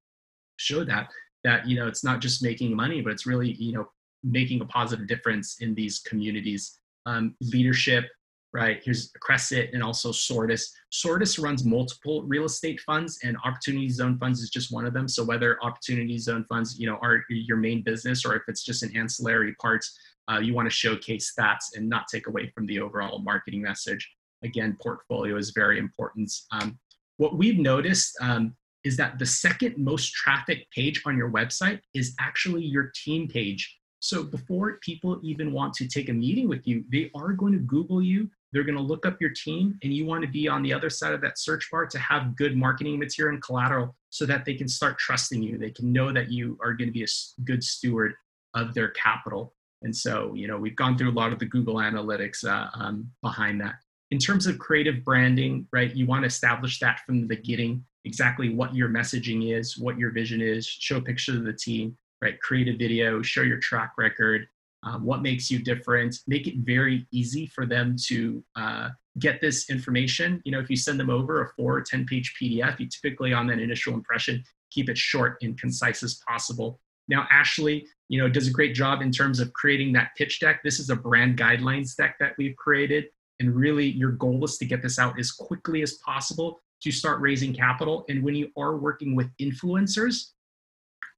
[0.57, 1.09] show that
[1.43, 3.85] that you know it's not just making money, but it's really you know
[4.23, 6.79] making a positive difference in these communities.
[7.05, 8.05] Um, leadership,
[8.53, 8.81] right?
[8.83, 10.69] Here's Crescent and also Sortis.
[10.91, 15.07] Sortis runs multiple real estate funds and Opportunity Zone Funds is just one of them.
[15.07, 18.83] So whether Opportunity Zone Funds, you know, are your main business or if it's just
[18.83, 19.83] an ancillary part,
[20.31, 24.09] uh, you want to showcase stats and not take away from the overall marketing message.
[24.43, 26.31] Again, portfolio is very important.
[26.51, 26.77] Um,
[27.17, 32.13] what we've noticed um, is that the second most traffic page on your website is
[32.19, 33.79] actually your team page.
[33.99, 37.59] So before people even want to take a meeting with you, they are going to
[37.59, 38.29] Google you.
[38.53, 40.89] They're going to look up your team, and you want to be on the other
[40.89, 44.53] side of that search bar to have good marketing material and collateral so that they
[44.53, 45.57] can start trusting you.
[45.57, 47.07] They can know that you are going to be a
[47.43, 48.13] good steward
[48.53, 49.55] of their capital.
[49.81, 53.09] And so, you know, we've gone through a lot of the Google Analytics uh, um,
[53.21, 53.75] behind that.
[54.11, 58.49] In terms of creative branding, right, you want to establish that from the beginning, exactly
[58.49, 62.39] what your messaging is, what your vision is, show a picture of the team, right?
[62.39, 64.47] Create a video, show your track record,
[64.83, 69.69] um, what makes you different, make it very easy for them to uh, get this
[69.69, 70.41] information.
[70.45, 73.33] You know, if you send them over a four or 10 page PDF, you typically
[73.33, 76.79] on that initial impression, keep it short and concise as possible.
[77.07, 80.61] Now, Ashley, you know, does a great job in terms of creating that pitch deck.
[80.63, 83.05] This is a brand guidelines deck that we've created.
[83.39, 87.21] And really, your goal is to get this out as quickly as possible to start
[87.21, 88.05] raising capital.
[88.09, 90.31] And when you are working with influencers,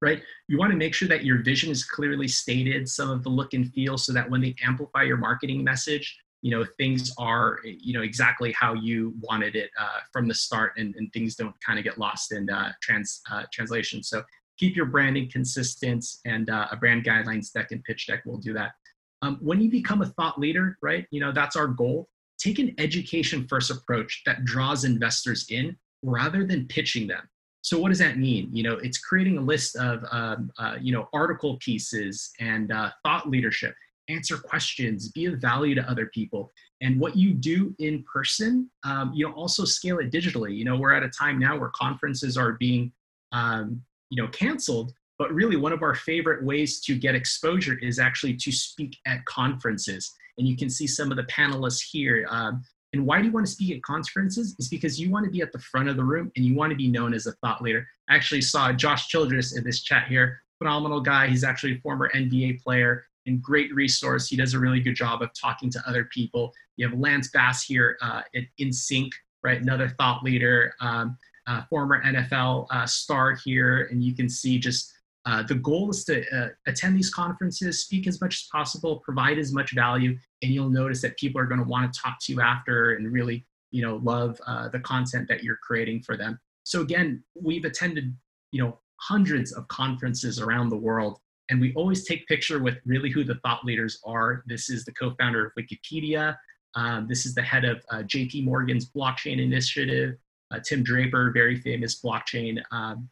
[0.01, 0.21] right?
[0.47, 3.53] You want to make sure that your vision is clearly stated, some of the look
[3.53, 7.93] and feel, so that when they amplify your marketing message, you know things are you
[7.93, 11.79] know exactly how you wanted it uh, from the start, and, and things don't kind
[11.79, 14.03] of get lost in uh, trans uh, translation.
[14.03, 14.21] So
[14.57, 18.53] keep your branding consistent, and uh, a brand guidelines deck and pitch deck will do
[18.53, 18.73] that.
[19.21, 21.07] Um, when you become a thought leader, right?
[21.09, 22.09] You know that's our goal.
[22.37, 27.27] Take an education first approach that draws investors in rather than pitching them
[27.65, 28.51] so what does that mean?
[28.53, 32.91] You know, it's creating a list of um, uh, you know article pieces and uh,
[33.03, 33.73] thought leadership.
[34.07, 36.51] Answer questions, be of value to other people,
[36.81, 40.55] and what you do in person, um, you know, also scale it digitally.
[40.55, 42.91] You know, we're at a time now where conferences are being
[43.31, 47.97] um, you know canceled, but really one of our favorite ways to get exposure is
[47.97, 50.13] actually to speak at conferences.
[50.37, 52.27] And you can see some of the panelists here.
[52.29, 52.61] Um,
[52.95, 54.55] and why do you want to speak at conferences?
[54.57, 56.71] Is because you want to be at the front of the room and you want
[56.71, 57.85] to be known as a thought leader.
[58.09, 60.41] I actually saw Josh Childress in this chat here.
[60.59, 61.27] Phenomenal guy.
[61.27, 64.29] He's actually a former NBA player and great resource.
[64.29, 66.53] He does a really good job of talking to other people.
[66.77, 69.11] You have Lance Bass here uh, at NSYNC,
[69.43, 69.61] right?
[69.61, 71.17] Another thought leader, um,
[71.47, 73.89] uh, former NFL uh, star here.
[73.91, 74.93] And you can see just
[75.25, 79.39] uh, the goal is to uh, attend these conferences, speak as much as possible, provide
[79.39, 82.33] as much value, and you'll notice that people are going to want to talk to
[82.33, 86.39] you after and really, you know, love uh, the content that you're creating for them.
[86.63, 88.15] So again, we've attended,
[88.51, 91.19] you know, hundreds of conferences around the world,
[91.49, 94.43] and we always take picture with really who the thought leaders are.
[94.45, 96.37] This is the co-founder of Wikipedia.
[96.75, 98.43] Um, this is the head of uh, J.P.
[98.43, 100.17] Morgan's blockchain initiative.
[100.51, 103.09] Uh, Tim Draper, very famous blockchain um,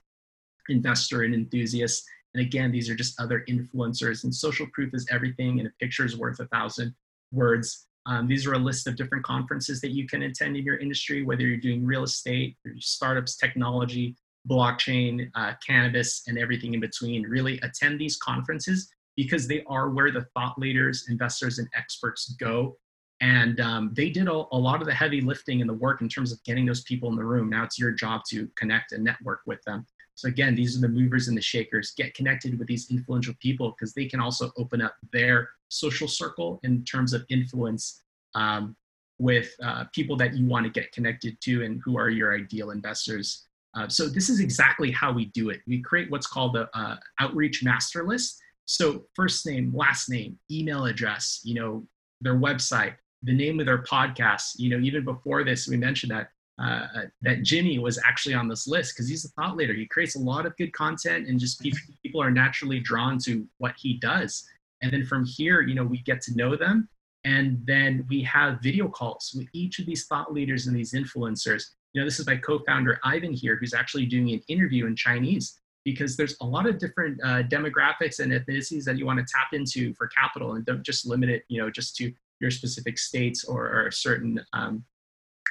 [0.69, 2.05] investor and enthusiast.
[2.33, 4.23] And again, these are just other influencers.
[4.23, 6.93] And social proof is everything, and a picture is worth a thousand
[7.31, 7.87] words.
[8.05, 11.23] Um, these are a list of different conferences that you can attend in your industry,
[11.23, 14.15] whether you're doing real estate, startups, technology,
[14.49, 17.23] blockchain, uh, cannabis, and everything in between.
[17.23, 22.77] Really attend these conferences because they are where the thought leaders, investors, and experts go.
[23.21, 26.09] And um, they did a, a, lot of the heavy lifting and the work in
[26.09, 27.49] terms of getting those people in the room.
[27.49, 29.85] Now it's your job to connect and network with them.
[30.15, 31.93] So again, these are the movers and the shakers.
[31.97, 36.59] Get connected with these influential people because they can also open up their social circle
[36.63, 38.01] in terms of influence.
[38.35, 38.75] Um,
[39.19, 42.71] with uh, people that you want to get connected to and who are your ideal
[42.71, 43.45] investors.
[43.75, 45.61] Uh, so this is exactly how we do it.
[45.65, 48.41] We create what's called the uh, outreach master list.
[48.65, 51.87] So first name, last name, email address, you know,
[52.21, 54.53] their website, the name of their podcast.
[54.57, 56.29] You know, even before this, we mentioned that
[56.59, 56.87] uh,
[57.21, 59.73] that Jimmy was actually on this list because he's a thought leader.
[59.73, 63.73] He creates a lot of good content, and just people are naturally drawn to what
[63.77, 64.47] he does.
[64.81, 66.89] And then from here, you know, we get to know them,
[67.23, 71.71] and then we have video calls with each of these thought leaders and these influencers.
[71.93, 75.59] You know, this is my co-founder Ivan here, who's actually doing an interview in Chinese
[75.85, 79.53] because there's a lot of different uh, demographics and ethnicities that you want to tap
[79.53, 83.43] into for capital, and don't just limit it, you know, just to your specific states
[83.43, 84.83] or, or a certain um,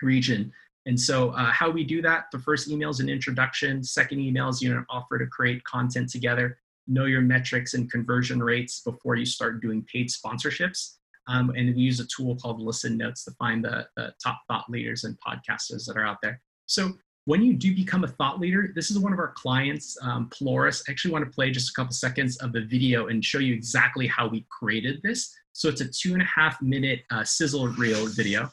[0.02, 0.52] region.
[0.86, 4.48] And so, uh, how we do that the first email is an introduction, second email
[4.48, 6.58] is you know, offer to create content together,
[6.88, 10.96] know your metrics and conversion rates before you start doing paid sponsorships.
[11.28, 14.68] Um, and we use a tool called Listen Notes to find the, the top thought
[14.68, 16.40] leaders and podcasters that are out there.
[16.66, 16.92] So,
[17.26, 20.28] when you do become a thought leader, this is one of our clients, um.
[20.44, 23.54] I actually want to play just a couple seconds of the video and show you
[23.54, 25.32] exactly how we created this.
[25.52, 28.50] So it's a two and a half minute uh, sizzle reel video.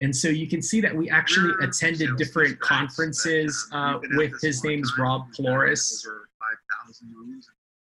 [0.00, 4.82] And so you can see that we actually attended different conferences uh, with his name
[4.82, 6.06] is Rob Flores.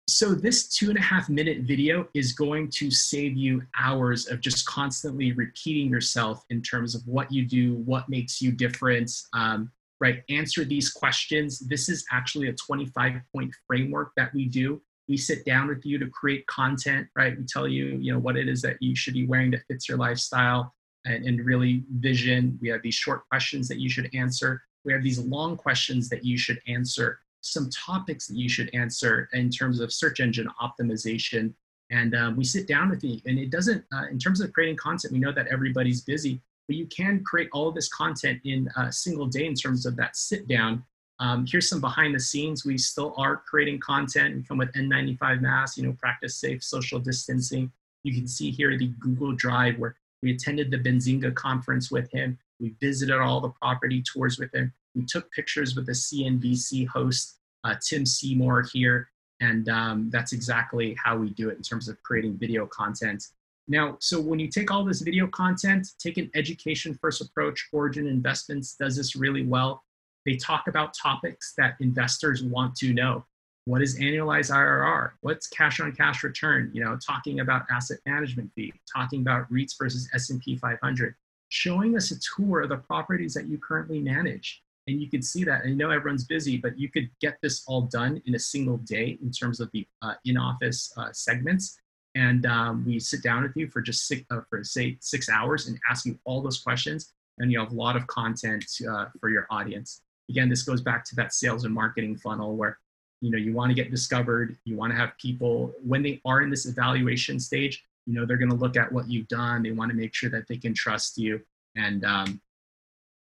[0.06, 4.40] So this two and a half minute video is going to save you hours of
[4.40, 9.72] just constantly repeating yourself in terms of what you do, what makes you different, um,
[10.00, 10.22] right?
[10.28, 11.58] Answer these questions.
[11.58, 14.80] This is actually a 25 point framework that we do.
[15.08, 17.36] We sit down with you to create content, right?
[17.36, 19.88] We tell you, you know, what it is that you should be wearing that fits
[19.88, 20.73] your lifestyle
[21.04, 22.58] and, and really vision.
[22.60, 24.62] We have these short questions that you should answer.
[24.84, 27.20] We have these long questions that you should answer.
[27.40, 31.52] Some topics that you should answer in terms of search engine optimization.
[31.90, 34.76] And um, we sit down with you, and it doesn't, uh, in terms of creating
[34.76, 38.68] content, we know that everybody's busy, but you can create all of this content in
[38.76, 40.82] a single day in terms of that sit down.
[41.20, 42.64] Um, here's some behind the scenes.
[42.64, 44.34] We still are creating content.
[44.34, 47.70] We come with N95 masks, you know, practice safe social distancing.
[48.02, 52.38] You can see here the Google Drive where we attended the Benzinga conference with him.
[52.58, 54.72] We visited all the property tours with him.
[54.94, 59.10] We took pictures with the CNBC host, uh, Tim Seymour here.
[59.40, 63.22] And um, that's exactly how we do it in terms of creating video content.
[63.68, 68.06] Now, so when you take all this video content, take an education first approach, Origin
[68.06, 69.84] Investments does this really well.
[70.24, 73.26] They talk about topics that investors want to know
[73.66, 75.12] what is annualized IRR?
[75.22, 76.70] What's cash on cash return?
[76.74, 81.14] You know, talking about asset management fee, talking about REITs versus S&P 500,
[81.48, 84.62] showing us a tour of the properties that you currently manage.
[84.86, 85.62] And you can see that.
[85.64, 89.18] I know everyone's busy, but you could get this all done in a single day
[89.22, 91.78] in terms of the uh, in-office uh, segments.
[92.14, 95.68] And um, we sit down with you for just six, uh, for say six hours
[95.68, 97.14] and ask you all those questions.
[97.38, 100.02] And you have a lot of content uh, for your audience.
[100.28, 102.78] Again, this goes back to that sales and marketing funnel where
[103.24, 106.42] you know you want to get discovered you want to have people when they are
[106.42, 109.70] in this evaluation stage you know they're going to look at what you've done they
[109.70, 111.40] want to make sure that they can trust you
[111.76, 112.40] and um,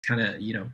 [0.06, 0.66] kind of you know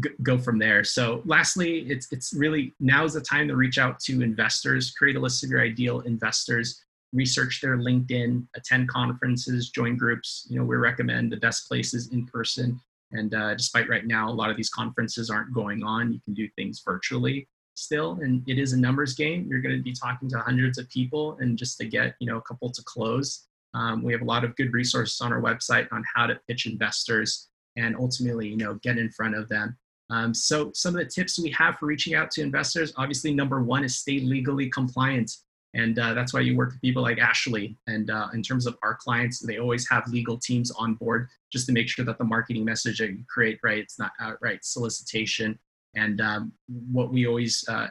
[0.00, 0.84] g- go from there.
[0.84, 5.16] So lastly it's it's really now is the time to reach out to investors create
[5.16, 6.84] a list of your ideal investors
[7.14, 12.26] research their linkedin attend conferences join groups you know we recommend the best places in
[12.26, 12.78] person
[13.12, 16.34] and uh, despite right now a lot of these conferences aren't going on you can
[16.34, 17.48] do things virtually
[17.78, 20.88] still and it is a numbers game you're going to be talking to hundreds of
[20.88, 24.26] people and just to get you know a couple to close um, we have a
[24.26, 28.56] lot of good resources on our website on how to pitch investors and ultimately you
[28.56, 29.76] know get in front of them.
[30.10, 33.62] Um, so some of the tips we have for reaching out to investors obviously number
[33.62, 35.30] one is stay legally compliant
[35.74, 38.78] and uh, that's why you work with people like ashley and uh, in terms of
[38.82, 42.24] our clients they always have legal teams on board just to make sure that the
[42.24, 45.58] marketing message that you create right it's not outright solicitation
[45.94, 46.52] and um,
[46.92, 47.88] what we always, uh,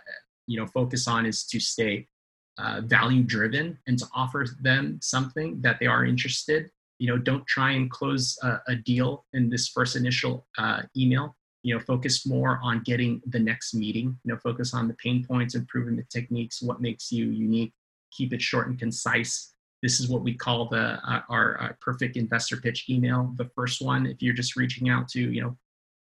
[0.48, 2.08] you know, focus on is to stay
[2.58, 6.70] uh, value driven and to offer them something that they are interested.
[7.00, 11.36] You know, don't try and close a, a deal in this first initial uh, email.
[11.64, 14.18] You know, focus more on getting the next meeting.
[14.24, 17.74] You know, focus on the pain points, improving the techniques, what makes you unique.
[18.12, 19.54] Keep it short and concise.
[19.84, 23.32] This is what we call the uh, our uh, perfect investor pitch email.
[23.36, 25.58] The first one, if you're just reaching out to you know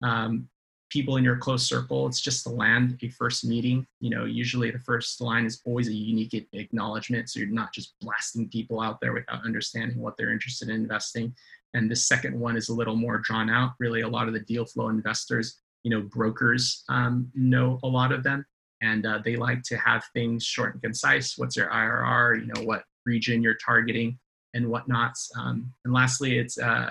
[0.07, 0.47] um,
[0.95, 2.07] people in your close circle.
[2.07, 3.85] It's just to land a first meeting.
[3.99, 7.29] You know, usually the first line is always a unique acknowledgement.
[7.29, 11.35] So you're not just blasting people out there without understanding what they're interested in investing.
[11.73, 13.73] And the second one is a little more drawn out.
[13.77, 18.13] Really, a lot of the deal flow investors, you know, brokers um, know a lot
[18.13, 18.45] of them.
[18.81, 21.37] And uh, they like to have things short and concise.
[21.37, 22.39] What's your IRR?
[22.39, 24.17] You know, what region you're targeting.
[24.53, 25.29] and whatnots.
[25.37, 26.89] Um, and lastly, it's, uh,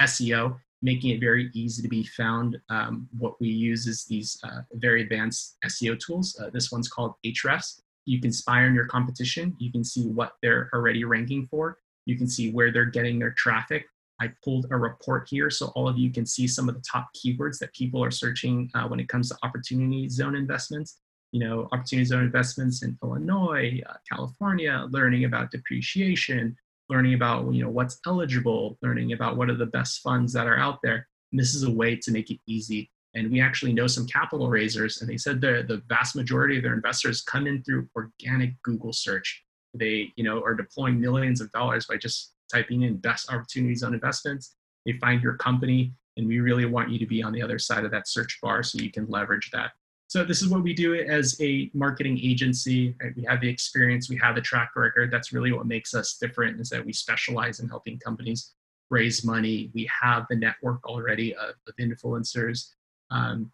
[0.00, 2.60] SEO, making it very easy to be found.
[2.68, 6.36] Um, what we use is these uh, very advanced SEO tools.
[6.40, 7.80] Uh, this one's called Ahrefs.
[8.04, 9.54] You can spy on your competition.
[9.58, 11.78] You can see what they're already ranking for.
[12.04, 13.86] You can see where they're getting their traffic.
[14.20, 17.08] I pulled a report here so all of you can see some of the top
[17.14, 20.98] keywords that people are searching uh, when it comes to opportunity zone investments.
[21.30, 26.56] You know, opportunity zone investments in Illinois, uh, California, learning about depreciation,
[26.92, 30.58] learning about you know what's eligible, learning about what are the best funds that are
[30.58, 31.08] out there.
[31.32, 32.90] And this is a way to make it easy.
[33.14, 36.62] And we actually know some capital raisers, and they said the the vast majority of
[36.62, 39.42] their investors come in through organic Google search.
[39.74, 43.94] They you know are deploying millions of dollars by just typing in best opportunity zone
[43.94, 44.54] investments.
[44.84, 47.84] They find your company, and we really want you to be on the other side
[47.84, 49.72] of that search bar so you can leverage that.
[50.12, 52.94] So this is what we do as a marketing agency.
[53.02, 53.16] Right?
[53.16, 55.10] We have the experience, we have the track record.
[55.10, 58.52] That's really what makes us different is that we specialize in helping companies
[58.90, 59.70] raise money.
[59.72, 62.72] We have the network already of, of influencers,
[63.10, 63.50] um,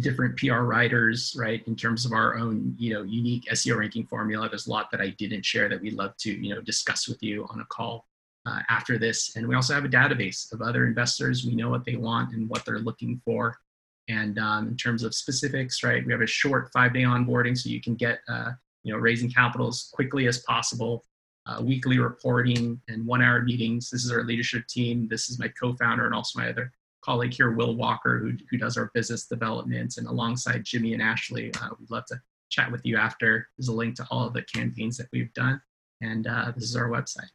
[0.00, 1.62] different PR writers, right?
[1.68, 4.48] In terms of our own, you know, unique SEO ranking formula.
[4.48, 7.22] There's a lot that I didn't share that we'd love to, you know, discuss with
[7.22, 8.08] you on a call
[8.46, 9.36] uh, after this.
[9.36, 11.46] And we also have a database of other investors.
[11.46, 13.60] We know what they want and what they're looking for.
[14.08, 17.80] And um, in terms of specifics, right, we have a short five-day onboarding, so you
[17.80, 18.52] can get uh,
[18.82, 21.04] you know raising capital as quickly as possible.
[21.46, 23.90] Uh, weekly reporting and one-hour meetings.
[23.90, 25.06] This is our leadership team.
[25.10, 26.72] This is my co-founder and also my other
[27.04, 29.98] colleague here, Will Walker, who, who does our business development.
[29.98, 33.48] And alongside Jimmy and Ashley, uh, we'd love to chat with you after.
[33.58, 35.60] There's a link to all of the campaigns that we've done,
[36.00, 37.30] and uh, this is our website.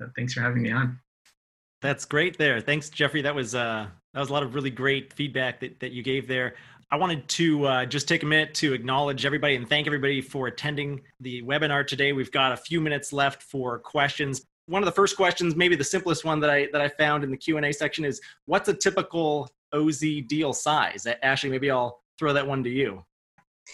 [0.00, 0.98] So thanks for having me on.
[1.80, 2.60] That's great there.
[2.60, 3.22] Thanks, Jeffrey.
[3.22, 6.26] That was uh, that was a lot of really great feedback that, that you gave
[6.26, 6.54] there.
[6.90, 10.46] I wanted to uh, just take a minute to acknowledge everybody and thank everybody for
[10.46, 12.12] attending the webinar today.
[12.12, 14.46] We've got a few minutes left for questions.
[14.66, 17.30] One of the first questions, maybe the simplest one that I that I found in
[17.30, 22.02] the Q and A section is, "What's a typical OZ deal size?" Ashley, maybe I'll
[22.18, 23.04] throw that one to you.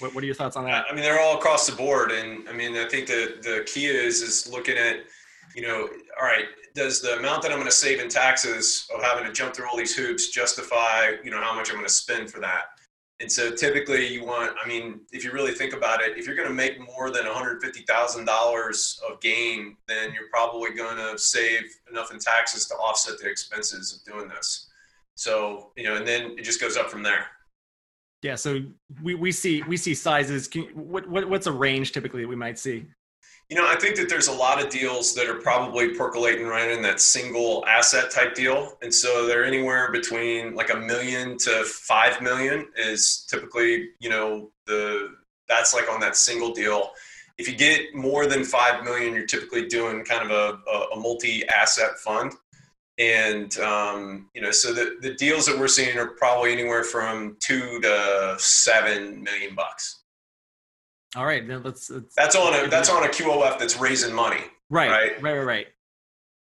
[0.00, 0.86] What, what are your thoughts on that?
[0.90, 3.86] I mean, they're all across the board, and I mean, I think the the key
[3.86, 5.04] is is looking at,
[5.54, 5.88] you know,
[6.20, 9.32] all right, does the amount that I'm going to save in taxes of having to
[9.32, 12.40] jump through all these hoops justify, you know, how much I'm going to spend for
[12.40, 12.64] that?
[13.20, 16.34] And so typically you want, I mean, if you really think about it, if you're
[16.34, 22.12] going to make more than $150,000 of gain, then you're probably going to save enough
[22.12, 24.68] in taxes to offset the expenses of doing this.
[25.14, 27.26] So, you know, and then it just goes up from there.
[28.22, 28.34] Yeah.
[28.34, 28.62] So
[29.00, 30.48] we, we see, we see sizes.
[30.48, 32.86] Can, what, what, what's a range typically that we might see?
[33.50, 36.70] You know, I think that there's a lot of deals that are probably percolating right
[36.70, 38.78] in that single asset type deal.
[38.80, 44.50] And so they're anywhere between like a million to five million is typically, you know,
[44.66, 45.14] the
[45.46, 46.92] that's like on that single deal.
[47.36, 51.00] If you get more than five million, you're typically doing kind of a, a, a
[51.00, 52.32] multi-asset fund.
[52.96, 57.36] And um, you know, so the, the deals that we're seeing are probably anywhere from
[57.40, 60.03] two to seven million bucks.
[61.16, 62.14] All right, then let's, let's.
[62.14, 64.40] That's on a that's on a QOF that's raising money.
[64.70, 65.44] Right, right, right, right.
[65.44, 65.66] right.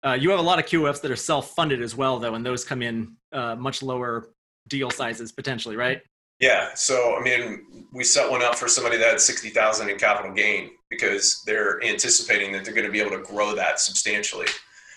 [0.01, 2.63] Uh, you have a lot of QOFs that are self-funded as well, though, and those
[2.63, 4.29] come in uh, much lower
[4.69, 6.01] deal sizes potentially, right?
[6.39, 6.69] Yeah.
[6.75, 10.31] So I mean, we set one up for somebody that had sixty thousand in capital
[10.33, 14.47] gain because they're anticipating that they're going to be able to grow that substantially.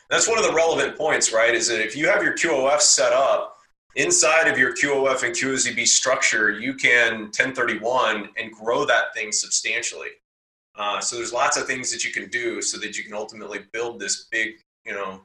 [0.09, 1.55] That's one of the relevant points, right?
[1.55, 3.52] Is that if you have your QOF set up
[3.97, 10.09] inside of your QOF and QOZB structure, you can 1031 and grow that thing substantially.
[10.77, 13.61] Uh, so there's lots of things that you can do so that you can ultimately
[13.73, 14.55] build this big,
[14.87, 15.21] you know,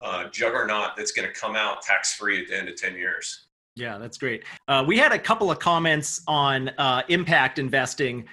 [0.00, 3.46] uh, juggernaut that's going to come out tax free at the end of 10 years.
[3.74, 4.44] Yeah, that's great.
[4.68, 8.24] Uh, we had a couple of comments on uh, impact investing.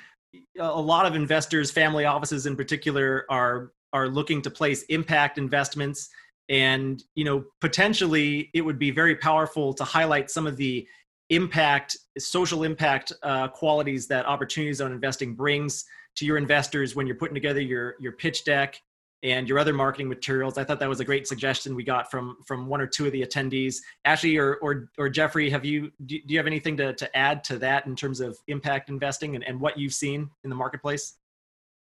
[0.57, 6.09] A lot of investors, family offices in particular, are are looking to place impact investments
[6.49, 10.85] and you know potentially it would be very powerful to highlight some of the
[11.29, 15.85] impact social impact uh, qualities that opportunity zone investing brings
[16.15, 18.81] to your investors when you're putting together your your pitch deck
[19.23, 20.57] and your other marketing materials.
[20.57, 23.13] I thought that was a great suggestion we got from from one or two of
[23.13, 23.77] the attendees.
[24.05, 27.57] Ashley or or, or jeffrey have you do you have anything to, to add to
[27.59, 31.15] that in terms of impact investing and, and what you've seen in the marketplace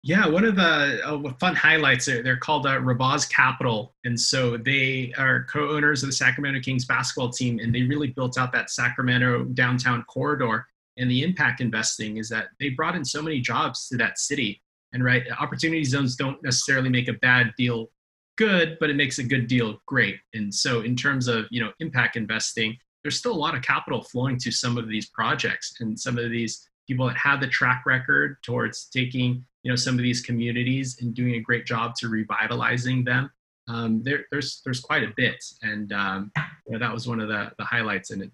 [0.06, 3.94] yeah, one of the uh, fun highlights, are, they're called uh, Rabaz Capital.
[4.04, 8.08] And so they are co owners of the Sacramento Kings basketball team, and they really
[8.08, 10.66] built out that Sacramento downtown corridor.
[10.98, 14.60] And the impact investing is that they brought in so many jobs to that city.
[14.92, 17.90] And right, opportunity zones don't necessarily make a bad deal
[18.36, 20.18] good, but it makes a good deal great.
[20.34, 24.02] And so, in terms of you know impact investing, there's still a lot of capital
[24.02, 27.84] flowing to some of these projects and some of these people that have the track
[27.86, 32.08] record towards taking you know some of these communities and doing a great job to
[32.08, 33.30] revitalizing them.
[33.66, 36.30] Um, there, there's there's quite a bit, and um,
[36.66, 38.30] you know, that was one of the the highlights in it.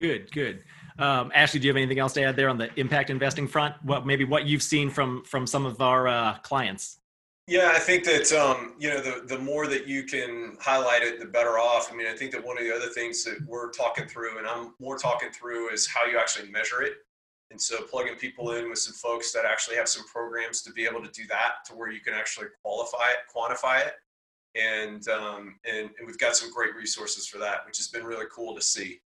[0.00, 0.62] Good, good.
[0.98, 3.74] Um, Ashley, do you have anything else to add there on the impact investing front?
[3.82, 6.98] What maybe what you've seen from from some of our uh, clients?
[7.46, 11.18] Yeah, I think that um, you know the the more that you can highlight it,
[11.18, 11.90] the better off.
[11.90, 14.46] I mean, I think that one of the other things that we're talking through, and
[14.46, 16.92] I'm more talking through, is how you actually measure it.
[17.50, 20.84] And so, plugging people in with some folks that actually have some programs to be
[20.84, 23.94] able to do that, to where you can actually qualify it, quantify it,
[24.54, 28.26] and um, and, and we've got some great resources for that, which has been really
[28.34, 29.00] cool to see.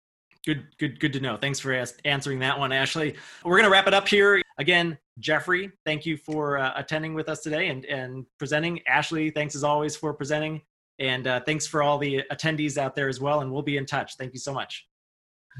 [0.45, 1.35] Good, good, good to know.
[1.35, 3.15] Thanks for answering that one, Ashley.
[3.43, 4.41] We're going to wrap it up here.
[4.57, 8.79] Again, Jeffrey, thank you for uh, attending with us today and, and presenting.
[8.87, 10.61] Ashley, thanks as always for presenting.
[10.97, 13.41] And uh, thanks for all the attendees out there as well.
[13.41, 14.15] And we'll be in touch.
[14.17, 14.87] Thank you so much.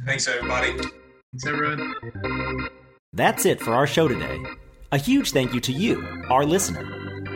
[0.06, 0.78] Thanks, everybody.
[1.32, 1.94] Thanks, everyone.
[3.14, 4.40] That's it for our show today.
[4.92, 6.84] A huge thank you to you, our listener.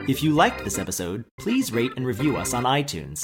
[0.08, 3.24] If you liked this episode, please rate and review us on iTunes.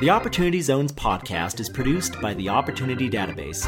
[0.00, 3.66] The Opportunity Zones podcast is produced by the Opportunity Database.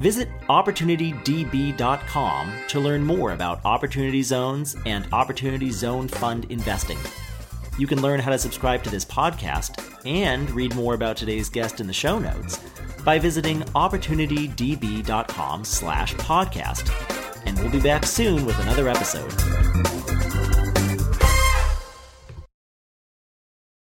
[0.00, 6.98] Visit OpportunityDB.com to learn more about Opportunity Zones and Opportunity Zone Fund investing.
[7.78, 11.78] You can learn how to subscribe to this podcast and read more about today's guest
[11.80, 12.58] in the show notes
[13.04, 16.90] by visiting opportunitydb.com slash podcast.
[17.46, 19.32] And we'll be back soon with another episode.